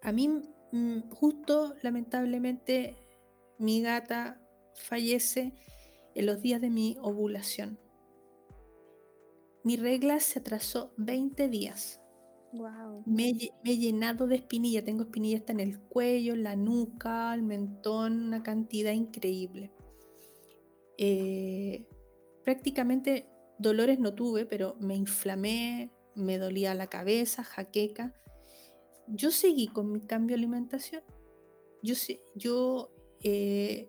[0.03, 0.29] A mí,
[0.73, 2.97] mm, justo lamentablemente,
[3.59, 4.41] mi gata
[4.75, 5.53] fallece
[6.15, 7.79] en los días de mi ovulación.
[9.65, 12.01] Mi regla se atrasó 20 días.
[13.05, 18.27] Me, he llenado de espinilla, tengo espinilla en el cuello, en la nuca, el mentón,
[18.29, 19.73] una cantidad increíble.
[20.97, 21.87] Eh,
[22.45, 28.15] prácticamente dolores no tuve, pero me inflamé, me dolía la cabeza, jaqueca.
[29.07, 31.03] Yo seguí con mi cambio de alimentación.
[31.83, 31.95] Yo,
[32.35, 32.91] yo
[33.23, 33.89] eh,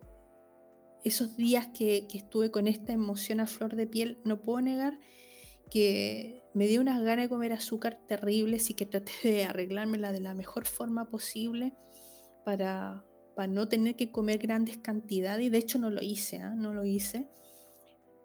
[1.04, 5.00] esos días que estuve con esta emoción a flor de piel, no puedo negar
[5.70, 10.22] que me dio unas ganas de comer azúcar terribles y que traté de arreglármela de
[10.22, 11.74] la mejor forma posible
[12.46, 15.46] para, para no tener que comer grandes cantidades.
[15.46, 16.56] Y de hecho no lo hice, ¿ah?
[16.56, 17.28] no lo hice.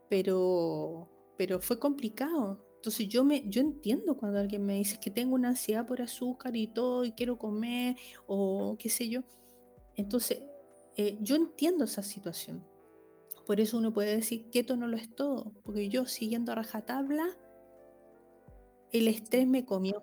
[0.09, 2.65] Pero, pero fue complicado.
[2.77, 6.55] Entonces yo, me, yo entiendo cuando alguien me dice que tengo una ansiedad por azúcar
[6.55, 9.23] y todo y quiero comer o qué sé yo.
[9.97, 10.43] Entonces
[10.97, 12.65] eh, yo entiendo esa situación.
[13.47, 16.55] Por eso uno puede decir que esto no lo es todo, porque yo siguiendo a
[16.55, 17.27] rajatabla,
[18.95, 20.03] el estrés me comió.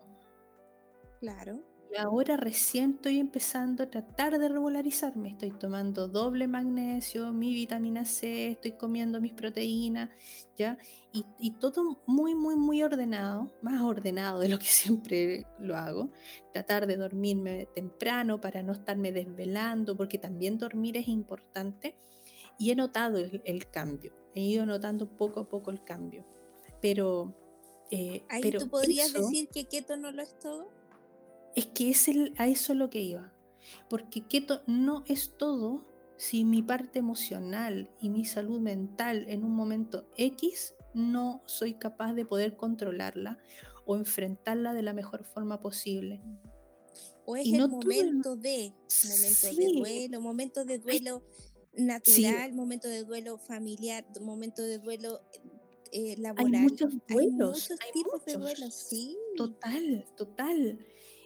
[1.19, 1.63] Claro.
[1.93, 5.29] Y ahora recién estoy empezando a tratar de regularizarme.
[5.29, 10.09] Estoy tomando doble magnesio, mi vitamina C, estoy comiendo mis proteínas,
[10.57, 10.77] ¿ya?
[11.11, 16.11] Y, y, todo muy, muy, muy ordenado, más ordenado de lo que siempre lo hago.
[16.53, 21.97] Tratar de dormirme temprano para no estarme desvelando, porque también dormir es importante
[22.57, 26.25] y he notado el, cambio, he ido notando poco a poco el cambio.
[26.81, 27.35] Pero.
[27.91, 30.69] Eh, Ahí tú podrías decir que keto no lo es todo.
[31.55, 33.33] Es que es el, a eso es lo que iba.
[33.89, 35.85] Porque keto no es todo
[36.17, 42.13] si mi parte emocional y mi salud mental en un momento X no soy capaz
[42.13, 43.39] de poder controlarla
[43.85, 46.21] o enfrentarla de la mejor forma posible.
[47.25, 48.73] O es el momento de,
[49.09, 51.23] momento de duelo, momento de duelo
[51.73, 55.21] natural, momento de duelo familiar, momento de duelo
[55.91, 56.53] eh, laboral.
[56.53, 57.71] Hay muchos duelos.
[57.71, 59.17] Hay muchos tipos de duelos, sí.
[59.35, 60.79] Total, total.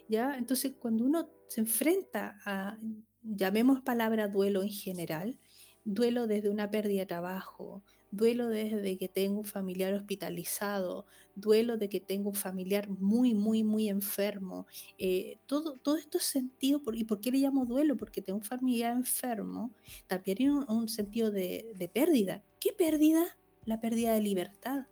[0.07, 0.37] ¿Ya?
[0.37, 2.77] Entonces, cuando uno se enfrenta a,
[3.23, 5.39] llamemos palabra duelo en general,
[5.83, 11.89] duelo desde una pérdida de trabajo, duelo desde que tengo un familiar hospitalizado, duelo de
[11.89, 14.67] que tengo un familiar muy, muy, muy enfermo.
[14.97, 17.97] Eh, todo, todo esto es sentido, por, ¿y por qué le llamo duelo?
[17.97, 19.71] Porque tengo un familiar enfermo,
[20.07, 22.43] también hay un, sentido de, de, pérdida.
[22.59, 23.37] ¿Qué pérdida?
[23.65, 24.87] La pérdida de libertad.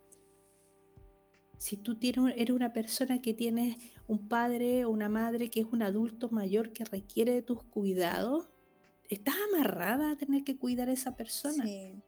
[1.58, 5.66] Si tú tienes, eres una persona que tienes un padre o una madre que es
[5.70, 8.48] un adulto mayor que requiere de tus cuidados,
[9.08, 11.64] estás amarrada a tener que cuidar a esa persona.
[11.64, 12.02] Sí.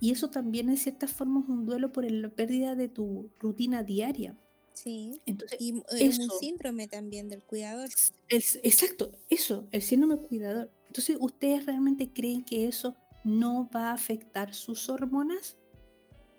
[0.00, 3.82] Y eso también en cierta forma es un duelo por la pérdida de tu rutina
[3.82, 4.36] diaria.
[4.72, 5.22] Sí.
[5.24, 7.88] Entonces, y es un síndrome también del cuidador.
[8.28, 10.70] Es, exacto, eso, el síndrome del cuidador.
[10.86, 15.56] Entonces, ¿ustedes realmente creen que eso no va a afectar sus hormonas?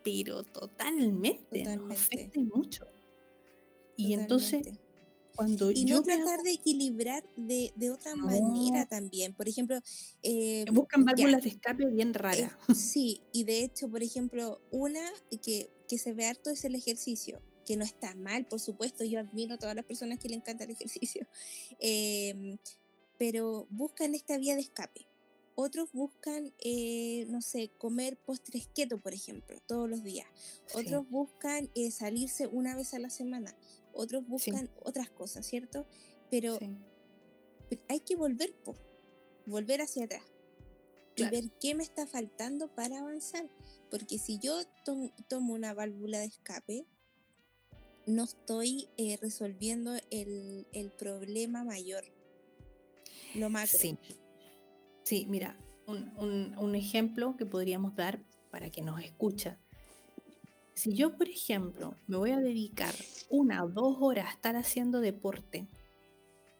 [0.08, 1.96] Pero totalmente, totalmente.
[1.96, 2.88] afecta mucho.
[3.98, 4.80] Y entonces
[5.76, 9.34] y no tratar de equilibrar de, otra manera también.
[9.34, 9.80] Por ejemplo,
[10.24, 12.54] eh, buscan válvulas de escape bien raras.
[12.76, 15.02] sí, y de hecho, por ejemplo, una
[15.44, 19.20] que, que se ve harto es el ejercicio que no está mal, por supuesto, yo
[19.20, 21.28] admiro a todas las personas que le encanta el ejercicio,
[21.80, 22.58] em,
[23.20, 25.07] pero buscan esta vía de escape.
[25.60, 30.28] Otros buscan, eh, no sé, comer postres keto, por ejemplo, todos los días.
[30.76, 33.56] Otros buscan eh, salirse una vez a la semana
[33.98, 35.86] otros buscan otras cosas, ¿cierto?
[36.30, 36.60] Pero
[37.90, 38.54] hay que volver,
[39.46, 40.24] volver hacia atrás
[41.16, 43.50] y ver qué me está faltando para avanzar.
[43.90, 44.62] Porque si yo
[45.28, 46.86] tomo una válvula de escape,
[48.06, 52.04] no estoy eh, resolviendo el, problema mayor,
[53.36, 53.80] lo macro.
[53.80, 53.98] Sí,
[55.08, 58.20] sí mira, un, un ejemplo que podríamos dar
[58.52, 59.58] para que nos escucha
[60.78, 62.94] si yo, por ejemplo, me voy a dedicar
[63.30, 65.68] una o dos horas a estar haciendo deporte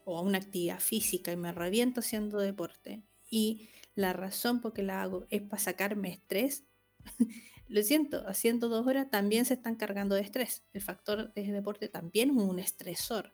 [0.06, 4.82] o a una actividad física y me reviento haciendo deporte y la razón por que
[4.82, 6.64] la hago es para sacarme estrés,
[7.68, 10.64] lo siento, haciendo dos horas también se están cargando de estrés.
[10.74, 13.34] El factor de deporte también es un estresor.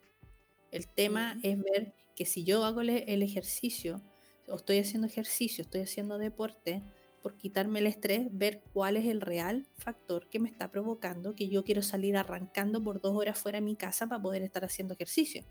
[0.69, 4.01] El tema es ver que si yo hago el ejercicio,
[4.47, 6.83] o estoy haciendo ejercicio, estoy haciendo deporte,
[7.23, 11.47] por quitarme el estrés, ver cuál es el real factor que me está provocando que
[11.47, 14.93] yo quiero salir arrancando por dos horas fuera de mi casa para poder estar haciendo
[14.93, 15.43] ejercicio.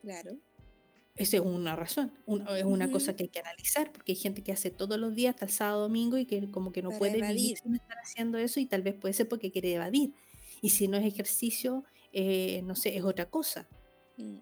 [0.00, 0.38] Claro.
[1.16, 2.12] Esa es una razón,
[2.56, 5.34] es una cosa que hay que analizar, porque hay gente que hace todos los días
[5.34, 8.60] hasta el sábado domingo y que como que no puede vivir sin estar haciendo eso
[8.60, 10.12] y tal vez puede ser porque quiere evadir.
[10.60, 13.66] Y si no es ejercicio, eh, no sé, es otra cosa.
[14.18, 14.36] Mm.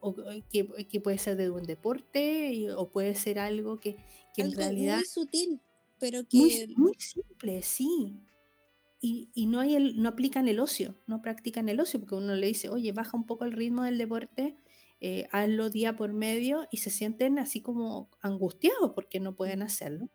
[0.00, 0.14] O,
[0.50, 3.96] que, puede ser de un deporte o puede ser algo que,
[4.36, 4.96] en realidad...
[4.96, 5.60] Muy sutil,
[5.98, 6.68] pero que...
[6.76, 8.14] Muy, simple, sí.
[9.00, 12.46] Y, no, hay el, no aplican el ocio, no practican el ocio, porque uno le
[12.48, 14.56] dice, oye, baja un poco el ritmo del deporte,
[15.00, 20.08] eh, hazlo día por medio, y se sienten así como angustiados porque no pueden hacerlo.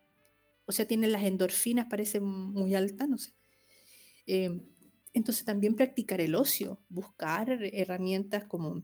[0.66, 3.32] O sea, tienen las endorfinas, parece muy altas, no sé.
[4.26, 4.60] Eh,
[5.14, 8.82] entonces también practicar el ocio, buscar herramientas como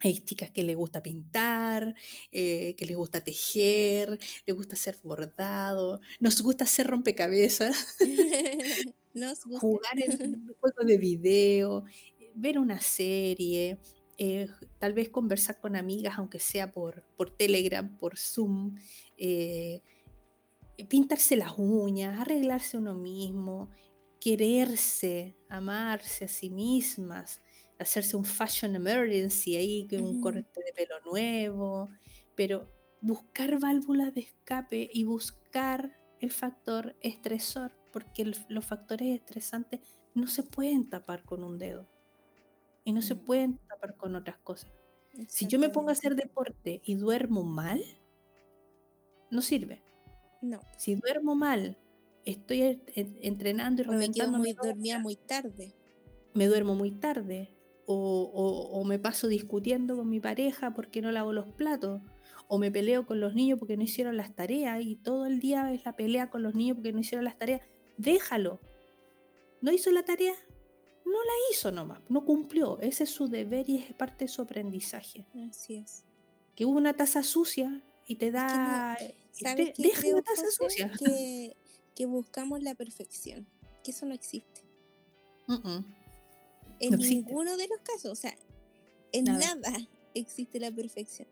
[0.00, 1.94] hay chicas que les gusta pintar,
[2.30, 7.96] eh, que les gusta tejer, les gusta hacer bordado, nos gusta hacer rompecabezas.
[9.14, 9.60] Nos gusta.
[9.60, 11.84] jugar en juegos de video,
[12.34, 13.78] ver una serie,
[14.16, 18.76] eh, tal vez conversar con amigas, aunque sea por, por Telegram, por Zoom,
[19.16, 19.82] eh,
[20.88, 23.70] pintarse las uñas, arreglarse uno mismo,
[24.20, 27.40] quererse, amarse a sí mismas,
[27.78, 30.20] hacerse un fashion emergency ahí, que un Ujú.
[30.20, 31.88] corte de pelo nuevo,
[32.34, 32.68] pero
[33.00, 39.80] buscar válvulas de escape y buscar el factor estresor, porque el- los factores estresantes
[40.14, 41.88] no se pueden tapar con un dedo
[42.84, 43.18] y no se Mm.
[43.24, 44.72] pueden tapar con otras cosas.
[45.28, 47.82] Si yo me pongo a hacer deporte y duermo mal,
[49.30, 49.82] no sirve.
[50.42, 50.60] No.
[50.76, 51.76] Si duermo mal,
[52.24, 55.16] estoy en- en- entrenando y O me quedo reventándome muy todo el dormida día, muy
[55.16, 55.74] tarde.
[56.34, 57.50] me duermo muy tarde,
[57.90, 57.94] o,
[58.34, 62.02] o- o me paso discutiendo con mi pareja porque no lavo los platos,
[62.46, 65.72] o me peleo con los niños porque no hicieron las tareas y todo el día
[65.72, 67.62] es la pelea con los niños porque no hicieron las tareas.
[67.96, 68.60] Déjalo.
[69.62, 70.34] ¿No hizo la tarea?
[71.04, 72.78] No la hizo nomás, no cumplió.
[72.80, 75.24] Ese es su deber y es parte de su aprendizaje.
[75.48, 76.04] Así es.
[76.54, 78.98] Que hubo una taza sucia y te que no- da...
[79.32, 80.52] ¿Sabes de- qué deja creo, la taza José?
[80.56, 80.92] sucia.
[80.98, 81.56] Que,
[81.94, 83.46] que buscamos la perfección.
[83.82, 84.62] Que eso no existe.
[85.46, 85.84] Mm, mm.
[86.80, 88.12] En No ninguno de los casos.
[88.12, 88.36] O sea,
[89.12, 89.54] en Nada.
[89.56, 89.78] nada
[90.14, 91.28] existe la perfección.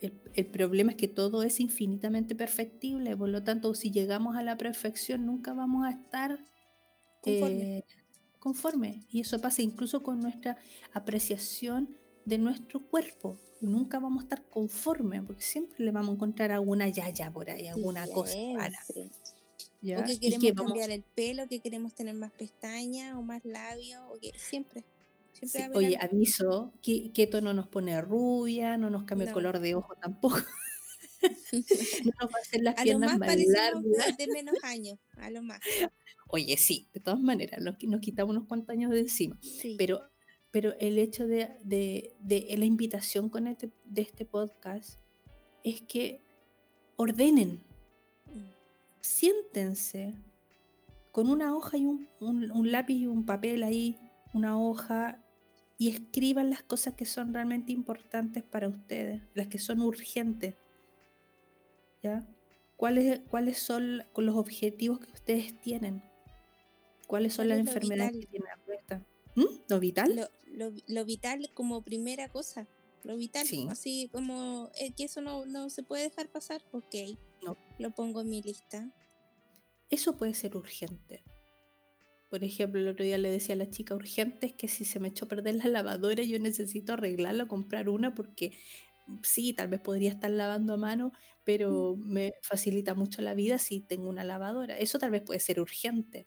[0.00, 4.42] El, el problema es que todo es infinitamente perfectible, por lo tanto, si llegamos a
[4.42, 6.44] la perfección, nunca vamos a estar
[7.20, 7.78] Conforme.
[7.78, 7.84] eh,
[8.40, 9.06] conforme.
[9.10, 10.56] Y eso pasa incluso con nuestra
[10.92, 13.38] apreciación de nuestro cuerpo.
[13.60, 17.68] Nunca vamos a estar conformes, porque siempre le vamos a encontrar alguna yaya por ahí,
[17.68, 18.78] alguna cosa mala.
[19.82, 20.00] ¿Ya?
[20.00, 24.00] O que queremos que cambiar el pelo, que queremos tener más pestañas o más labios,
[24.10, 24.84] o que siempre.
[25.32, 26.14] Sí, oye, algo.
[26.16, 30.36] aviso, que keto no nos pone rubia, no nos cambia el color de ojo tampoco,
[32.04, 34.16] no nos va a hacer las A lo piernas más más largas.
[34.16, 35.60] de, menos años, a lo más.
[36.28, 39.36] Oye, sí, de todas maneras, nos, nos quitamos unos cuantos años de encima.
[39.42, 39.74] Sí.
[39.78, 40.02] Pero,
[40.50, 45.00] pero el hecho de, de- de la invitación con este, de este podcast
[45.64, 46.22] es que
[46.96, 47.62] ordenen.
[49.02, 50.14] Siéntense
[51.10, 53.98] con una hoja y un, un- un lápiz y un papel ahí,
[54.32, 55.22] una hoja,
[55.76, 60.54] y escriban las cosas que son realmente importantes para ustedes, las que son urgentes.
[62.02, 62.26] ¿Ya?
[62.76, 66.02] ¿Cuáles, cuáles son los objetivos que ustedes tienen?
[67.06, 68.20] ¿Cuáles son ¿Cuál las enfermedades vital?
[68.20, 69.02] que tienen apuestas?
[69.34, 69.44] ¿Mm?
[69.68, 70.16] ¿Lo vital?
[70.16, 70.28] Lo,
[70.70, 72.66] lo, lo vital como primera cosa.
[73.04, 73.66] Lo vital, Sí.
[73.68, 76.94] así como eh, que eso no, no se puede dejar pasar, ok.
[77.42, 77.56] No.
[77.78, 78.90] Lo pongo en mi lista.
[79.90, 81.22] Eso puede ser urgente.
[82.30, 84.98] Por ejemplo, el otro día le decía a la chica urgente es que si se
[85.00, 88.56] me echó a perder la lavadora, yo necesito arreglarla, comprar una, porque
[89.06, 91.12] mm, sí, tal vez podría estar lavando a mano,
[91.44, 94.78] pero me facilita mucho la vida si tengo una lavadora.
[94.78, 96.26] Eso tal vez puede ser urgente.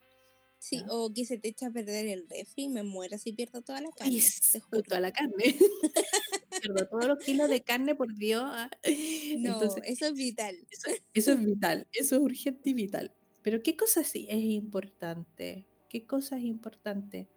[0.59, 3.61] Sí, o que se te echa a perder el refri y me muero si pierdo
[3.61, 4.13] toda la carne.
[4.15, 4.19] Ay,
[4.51, 4.83] te s- juro.
[4.83, 5.33] toda la carne.
[6.73, 8.43] Pierdo todos los kilos de carne, por Dios.
[8.45, 8.69] ah.
[9.39, 10.55] No, Entonces, eso es vital.
[10.69, 13.13] Eso, eso es vital, eso es urgente y vital.
[13.41, 15.67] Pero ¿qué cosa sí es importante?
[15.89, 17.27] ¿Qué cosa es importante?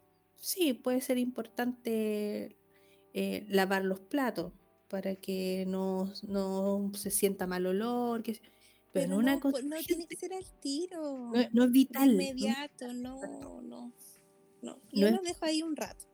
[0.40, 2.56] Sí, puede ser importante
[3.12, 4.52] eh, lavar los platos
[4.88, 8.42] para que no, no se sienta mal olor, que, pero,
[8.92, 11.30] Pero no una no, cosa po- no tiene que ser al tiro.
[11.30, 12.10] no, no es vital.
[12.12, 13.92] inmediato, no, no.
[14.62, 16.06] No, yo lo dejo ahí un rato.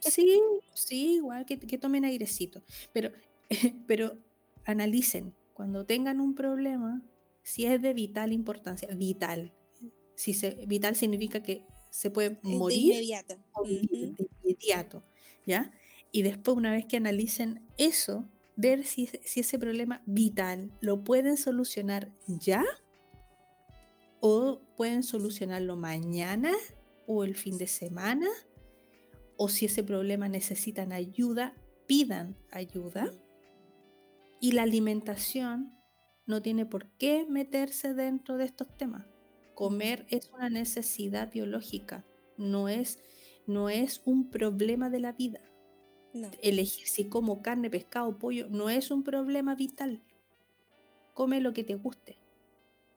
[0.00, 0.40] Sí,
[0.74, 2.62] sí, igual que, que tomen airecito.
[2.92, 3.12] Pero,
[3.86, 4.18] pero
[4.64, 7.02] analicen, cuando tengan un problema,
[7.42, 9.52] si es de vital importancia, vital.
[10.14, 13.36] Si se, vital significa que se puede Es de morir inmediato.
[13.52, 14.14] o vivir Ujú.
[14.16, 15.04] de inmediato,
[15.46, 15.70] ¿ya?
[16.12, 21.36] Y después, una vez que analicen eso, ver si, si ese problema vital lo pueden
[21.36, 22.64] solucionar ya
[24.20, 26.52] o pueden solucionarlo mañana
[27.06, 28.26] o el fin de semana
[29.36, 31.54] o si ese problema necesitan ayuda,
[31.86, 33.10] pidan ayuda.
[34.40, 35.76] Y la alimentación
[36.26, 39.06] no tiene por qué meterse dentro de estos temas.
[39.54, 42.04] Comer es una necesidad biológica,
[42.36, 42.98] no es,
[43.46, 45.40] no es un problema de la vida.
[46.12, 46.30] No.
[46.42, 50.02] Elegir si como carne, pescado, pollo, no es un problema vital.
[51.14, 52.18] Come lo que te guste.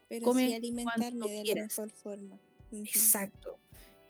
[0.10, 2.40] Pero come sí alimentarme de la mejor forma.
[2.72, 3.60] Exacto.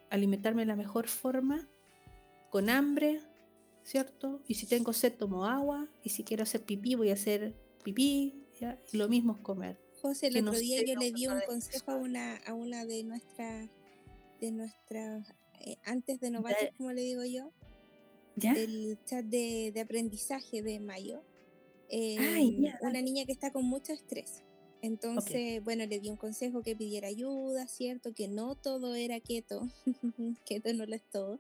[0.10, 1.70] Alimentarme de la mejor forma,
[2.50, 3.22] con hambre,
[3.84, 4.42] ¿cierto?
[4.48, 5.88] Y si tengo sed, tomo agua.
[6.04, 8.46] Y si quiero hacer pipí, voy a hacer pipí.
[8.60, 8.80] ¿ya?
[8.92, 9.80] Y lo mismo es comer.
[10.02, 12.86] José, el que no otro día yo le di un consejo a una, a una
[12.86, 13.70] de nuestras,
[14.40, 15.28] de nuestras,
[15.60, 17.52] eh, antes de novatos, como le digo yo,
[18.36, 18.54] ¿Ya?
[18.54, 21.22] del chat de, de aprendizaje de mayo.
[21.92, 24.44] Ay, em, ya, una niña que está con mucho estrés.
[24.82, 28.14] Entonces, bueno, le di un consejo que pidiera ayuda, ¿cierto?
[28.14, 29.68] Que no todo era keto,
[30.46, 31.40] keto no lo es todo.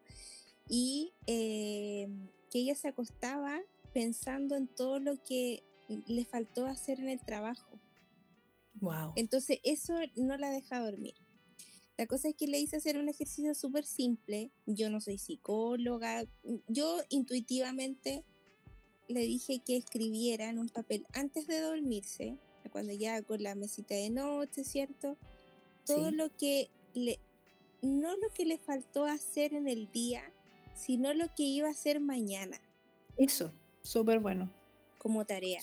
[0.69, 2.07] Y eh,
[2.49, 3.59] que ella se acostaba
[3.93, 5.63] pensando en todo lo que
[6.07, 7.79] le faltó hacer en el trabajo.
[8.75, 9.13] Wow.
[9.15, 11.15] Entonces, eso no la deja dormir.
[11.97, 14.51] La cosa es que le hice hacer un ejercicio súper simple.
[14.65, 16.23] Yo no soy psicóloga.
[16.67, 18.23] Yo intuitivamente
[19.09, 22.37] le dije que escribiera en un papel antes de dormirse,
[22.71, 25.17] cuando ya con la mesita de noche, ¿cierto?
[25.85, 27.19] Todo lo que le,
[27.81, 30.23] no lo que le faltó hacer en el día,
[30.79, 32.59] sino lo que iba a hacer mañana.
[33.17, 33.51] Eso,
[33.81, 34.49] súper bueno.
[34.97, 35.61] Como tarea.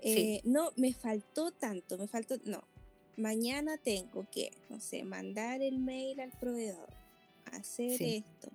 [0.00, 2.62] Eh, no, me faltó tanto, me faltó, no,
[3.16, 6.88] mañana tengo que, no sé, mandar el mail al proveedor,
[7.52, 8.50] hacer esto,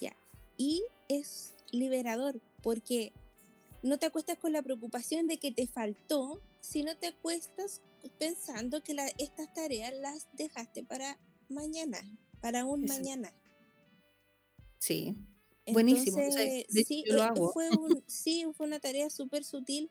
[0.00, 0.16] ya.
[0.56, 3.12] Y es liberador porque
[3.82, 7.82] no te acuestas con la preocupación de que te faltó, sino te acuestas
[8.18, 11.18] pensando que estas tareas las dejaste para
[11.48, 11.98] mañana,
[12.40, 13.32] para un mañana.
[14.78, 15.16] Sí.
[15.72, 16.18] Buenísimo.
[16.68, 17.52] sí, lo hago.
[17.52, 17.68] Fue
[18.06, 19.90] sí, fue una tarea súper sutil,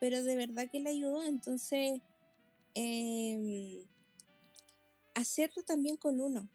[0.00, 1.22] pero de verdad que le ayudó.
[1.22, 2.00] Entonces,
[2.74, 3.84] eh,
[5.14, 6.48] hacerlo también con uno.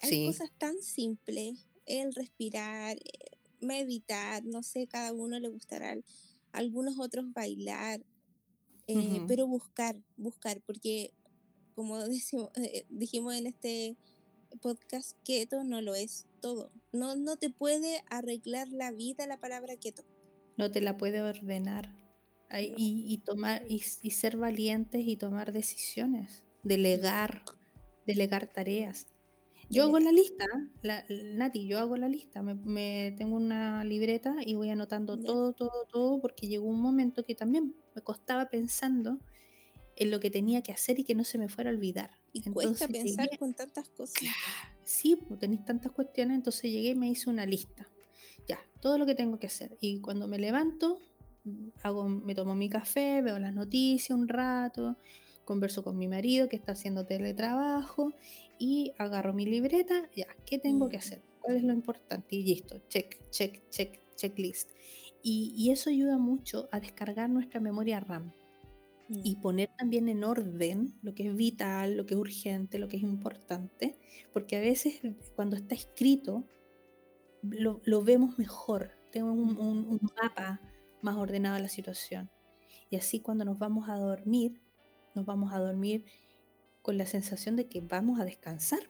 [0.00, 2.98] Hay cosas tan simples, el respirar,
[3.60, 5.96] meditar, no sé, cada uno le gustará,
[6.52, 8.04] algunos otros bailar,
[8.86, 11.12] eh, pero buscar, buscar, porque
[11.74, 13.96] como decimos, eh, dijimos en este
[14.56, 16.70] podcast, keto no lo es todo.
[16.92, 20.04] No, no te puede arreglar la vida la palabra keto.
[20.56, 21.94] No te la puede ordenar
[22.60, 27.42] y, tomar y, ser valientes y tomar decisiones, delegar,
[28.06, 29.06] delegar tareas.
[29.70, 30.44] Yo hago la lista,
[30.82, 35.86] la, Nati, yo hago la lista, me, tengo una libreta y voy anotando todo, todo,
[35.90, 39.18] todo, porque llegó un momento que también me costaba pensando
[39.96, 42.10] en lo que tenía que hacer y que no se me fuera a olvidar.
[42.34, 44.20] Y cuesta pensar con tantas cosas.
[44.84, 47.88] sí, pues tenéis tantas cuestiones, entonces llegué y me hice una lista.
[48.48, 49.78] Ya, todo lo que tengo que hacer.
[49.80, 51.00] Y cuando me levanto,
[51.84, 54.96] hago, me tomo mi café, veo las noticias un rato,
[55.44, 58.12] converso con mi marido que está haciendo teletrabajo
[58.58, 61.00] y agarro mi libreta, ya, ¿qué tengo que mm.
[61.00, 61.22] hacer?
[61.40, 62.34] ¿Cuál es lo importante?
[62.34, 64.70] Y listo, check, check, check, checklist.
[65.22, 68.32] Y, y eso ayuda mucho a descargar nuestra memoria RAM
[69.08, 69.40] y mm.
[69.40, 73.02] poner también en orden lo que es vital, lo que es urgente, lo que es
[73.02, 73.98] importante,
[74.32, 75.00] porque a veces
[75.36, 76.44] cuando está escrito
[77.42, 80.60] lo, lo vemos mejor, tenemos un, un, un mapa
[81.02, 82.30] más ordenada la situación.
[82.90, 84.60] Y así cuando nos vamos a dormir,
[85.14, 86.04] nos vamos a dormir
[86.82, 88.80] con la sensación de que vamos a descansar.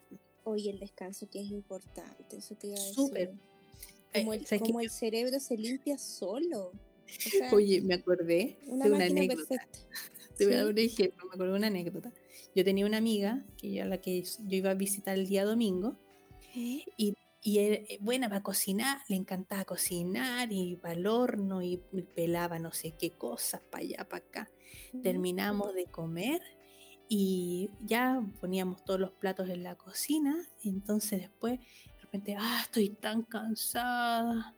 [0.45, 2.95] Oye, el descanso que es importante, eso te iba a decir.
[2.95, 3.35] Súper.
[4.13, 6.73] Como, el, como el, cerebro se limpia solo.
[7.53, 9.67] Oye, me acordé de una anécdota.
[10.37, 12.13] Te voy a dar un ejemplo, me acordé de una anécdota.
[12.55, 15.45] Yo tenía una amiga que yo, a la que yo iba a visitar el día
[15.45, 15.97] domingo
[16.57, 16.85] ¿Eh?
[16.97, 17.15] y
[17.47, 21.77] y eh, buena para cocinar, le encantaba cocinar y para el horno y
[22.15, 24.51] pelaba no sé qué cosas para allá, para acá.
[25.03, 26.41] Terminamos de comer
[27.07, 30.35] y ya poníamos todos los platos en la cocina.
[30.63, 34.57] Y entonces después, de repente, ah, estoy tan cansada.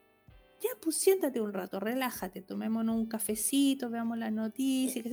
[0.63, 5.05] Ya, pues siéntate un rato, relájate, tomémonos un cafecito, veamos las noticias.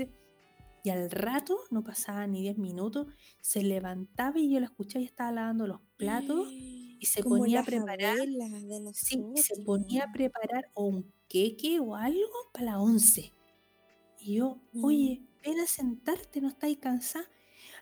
[0.85, 3.07] Y al rato, no pasaba ni 10 minutos,
[3.39, 7.63] se levantaba y yo la escuchaba y estaba lavando los platos y se ponía a
[7.63, 8.17] preparar.
[8.93, 13.33] Sí, se ponía a preparar un queque o algo para la once.
[14.19, 14.85] Y yo, mm.
[14.85, 17.29] oye, ven a sentarte, no estáis cansada.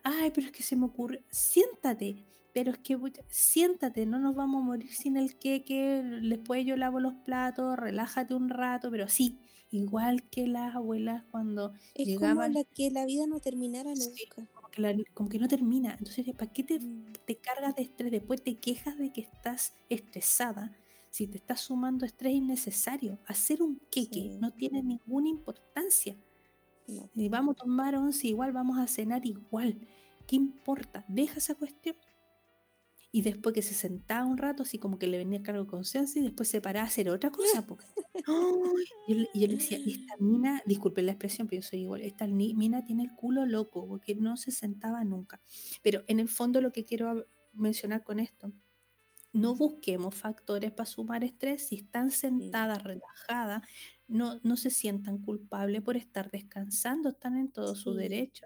[0.04, 2.98] Ay, pero es que se me ocurre, siéntate, pero es que
[3.30, 8.34] siéntate, no nos vamos a morir sin el queque, después yo lavo los platos, relájate
[8.34, 9.40] un rato, pero sí,
[9.72, 12.54] igual que las abuelas cuando es llegaban.
[12.54, 14.48] como que la vida no terminara nunca
[15.14, 15.96] como que no termina.
[15.98, 17.14] Entonces, ¿para qué mm.
[17.26, 18.12] te, cargas de estrés?
[18.12, 20.76] Después te quejas de que estás estresada.
[21.10, 26.16] Si te estás sumando estrés innecesario, hacer un queque no tiene ninguna importancia.
[27.16, 29.78] Y vamos a tomar once igual, vamos a cenar igual.
[30.26, 31.04] ¿Qué importa?
[31.08, 31.96] Deja esa cuestión
[33.14, 36.22] y después que se sentaba un rato, así como que le venía cargo de conciencia
[36.22, 37.66] y después se paraba a hacer otra cosa.
[39.08, 42.86] y, yo, le decía, esta mina, disculpen la expresión, pero yo soy igual, esta mina
[42.86, 45.42] tiene el culo loco, porque no se sentaba nunca.
[45.82, 48.54] Pero en el fondo lo que quiero mencionar con esto,
[49.34, 53.62] no busquemos factores para sumar estrés, si están sentadas, relajadas,
[54.08, 58.46] no, no se sientan culpables por estar descansando, están en todo su derecho.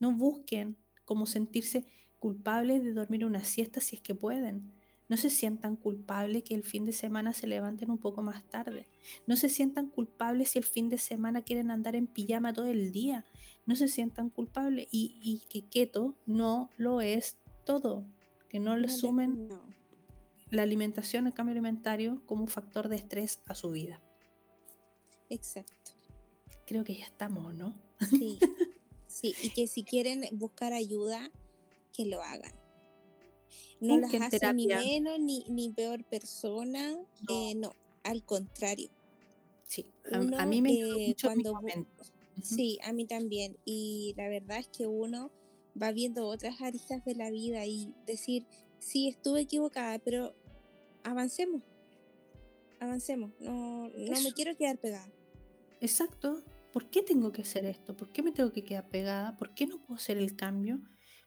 [0.00, 1.86] No busquen como sentirse
[2.18, 4.72] culpables de dormir una siesta si es que pueden.
[5.08, 8.88] No se sientan culpables que el fin de semana se levanten un poco más tarde.
[9.26, 12.92] No se sientan culpables si el fin de semana quieren andar en pijama todo el
[12.92, 13.24] día.
[13.66, 18.04] no se sientan culpables y, y que keto no lo es todo,
[18.48, 19.48] que no le sumen
[20.50, 24.00] la alimentación, el cambio alimentario como un factor de estrés a su vida.
[25.28, 25.92] Exacto.
[26.66, 27.74] Creo que ya estamos, ¿no?
[28.08, 28.38] Sí,
[29.06, 31.30] sí, y que si quieren buscar ayuda,
[31.96, 32.52] que lo hagan.
[33.80, 37.06] No las hace ni menos ni, ni peor persona, no.
[37.28, 38.90] Eh, no, al contrario.
[39.66, 41.60] Sí, a, mí me eh, cuando
[42.42, 43.56] Sí, a mí también.
[43.64, 45.30] Y la verdad es que uno
[45.80, 48.46] va viendo otras aristas de la vida y decir,
[48.78, 50.34] sí, estuve equivocada, pero
[51.02, 51.62] avancemos.
[52.80, 53.32] Avancemos.
[53.40, 55.10] No, no me quiero quedar pegada.
[55.80, 56.42] Exacto.
[56.72, 57.96] ¿Por qué tengo que hacer esto?
[57.96, 59.36] ¿Por qué me tengo que quedar pegada?
[59.36, 60.80] ¿Por qué no puedo hacer el cambio?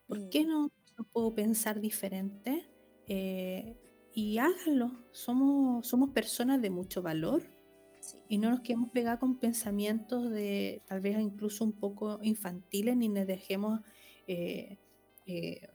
[0.10, 0.50] ¿Por qué mm.
[0.50, 0.72] no,
[1.14, 2.68] puedo pensar diferente?
[3.08, 3.78] Eh,
[4.14, 5.06] y háganlo.
[5.12, 7.44] Somos, somos personas de mucho valor
[8.28, 13.08] y no nos quedemos pegados con pensamientos de tal vez incluso un poco infantiles ni
[13.08, 13.82] nos dejemos
[14.28, 14.78] eh,
[15.26, 15.70] eh,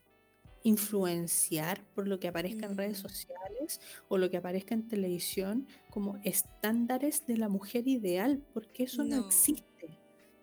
[0.64, 6.18] influenciar por lo que aparezca en redes sociales o lo que aparezca en televisión como
[6.24, 9.98] estándares de la mujer ideal, porque eso no, existe.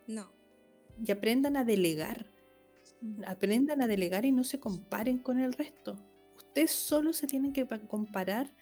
[0.07, 0.31] No.
[1.03, 2.30] Y aprendan a delegar.
[3.25, 5.97] Aprendan a delegar y no se comparen con el resto.
[6.35, 8.53] Ustedes solo se tienen que comparar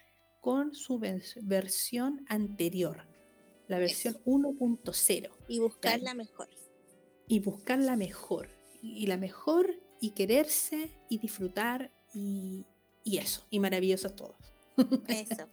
[0.42, 3.08] con su versión anterior,
[3.68, 5.30] la versión 1.0.
[5.48, 6.50] Y buscar la mejor.
[7.28, 8.50] Y buscar la mejor.
[8.82, 12.66] Y la mejor y quererse y disfrutar y,
[13.04, 14.38] eso, y maravillosos todos.
[15.08, 15.48] Eso.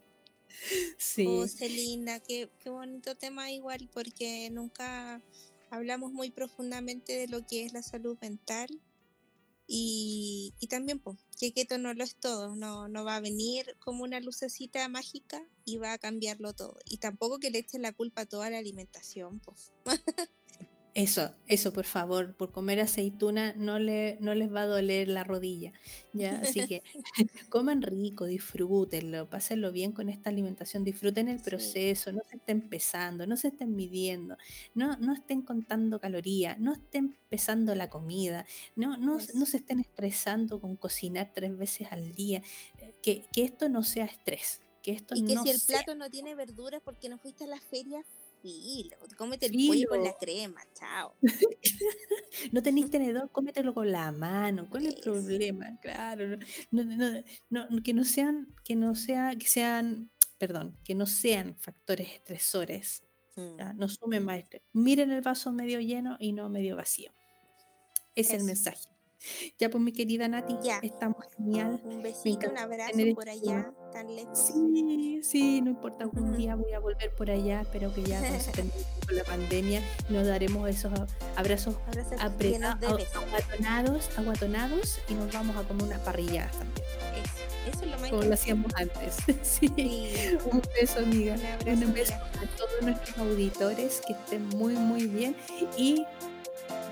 [0.99, 1.27] sí.
[1.27, 5.21] Oh, Celina, qué, qué bonito tema igual, porque nunca
[5.71, 8.69] hablamos muy profundamente de lo que es la salud mental
[9.67, 13.77] y, y también pues, que keto no lo es todo, no, no va a venir
[13.81, 16.79] como una lucecita mágica y va a cambiarlo todo.
[16.85, 19.41] Y tampoco que le echen la culpa a toda la alimentación.
[19.41, 19.73] Pues.
[20.97, 25.25] Eso, eso, por favor, por comer aceituna no, le, no les va a doler la
[25.25, 25.75] rodilla.
[26.15, 26.41] ¿ya?
[26.41, 26.83] Así que
[27.51, 33.27] coman rico, disfrútenlo, pásenlo bien con esta alimentación, disfruten el proceso, no se estén pesando,
[33.27, 34.39] no se estén midiendo,
[34.73, 39.81] no, no estén contando calorías, no estén pesando la comida, no, no, no se estén
[39.81, 42.43] estresando con cocinar tres veces al día,
[42.79, 44.63] eh, que, que esto no sea estrés.
[44.83, 47.49] Que esto y que no si el plato no tiene verduras porque no fuiste a
[47.49, 48.05] la feria,
[49.17, 51.15] cómete el pollo con la crema, chao.
[52.53, 55.79] no tenéis tenedor, cómetelo con la mano, ¿cuál es el problema?
[55.81, 56.39] Claro,
[57.85, 63.03] que no sean, que no sea, que sean, perdón, que no sean factores estresores.
[63.37, 63.79] Mm.
[63.79, 64.43] No sumen más
[64.73, 67.13] Miren el vaso medio lleno y no medio vacío.
[68.15, 68.96] Es el mensaje.
[69.59, 70.79] Ya pues mi querida Nati, ya.
[70.83, 71.81] estamos genial.
[71.85, 74.39] Un besito, un abrazo por allá, tan lejos.
[74.39, 78.21] Sí, sí, no importa, algún día voy a volver por allá, espero que ya
[79.07, 80.93] con la pandemia nos daremos esos
[81.37, 81.77] abrazos,
[82.19, 86.87] apretados, aguatonados, aguatonados y nos vamos a comer unas parrilladas también.
[87.67, 89.17] Eso, es lo más Como lo hacíamos antes.
[89.43, 89.69] sí.
[90.51, 91.37] Un beso, amiga.
[91.67, 95.37] Un, beso a todos nuestros auditores, que estén muy, muy bien
[95.77, 96.05] y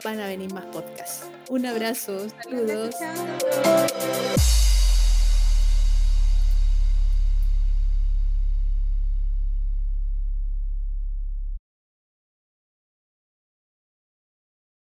[0.05, 1.26] van a venir más podcasts.
[1.48, 2.94] Un abrazo, saludos.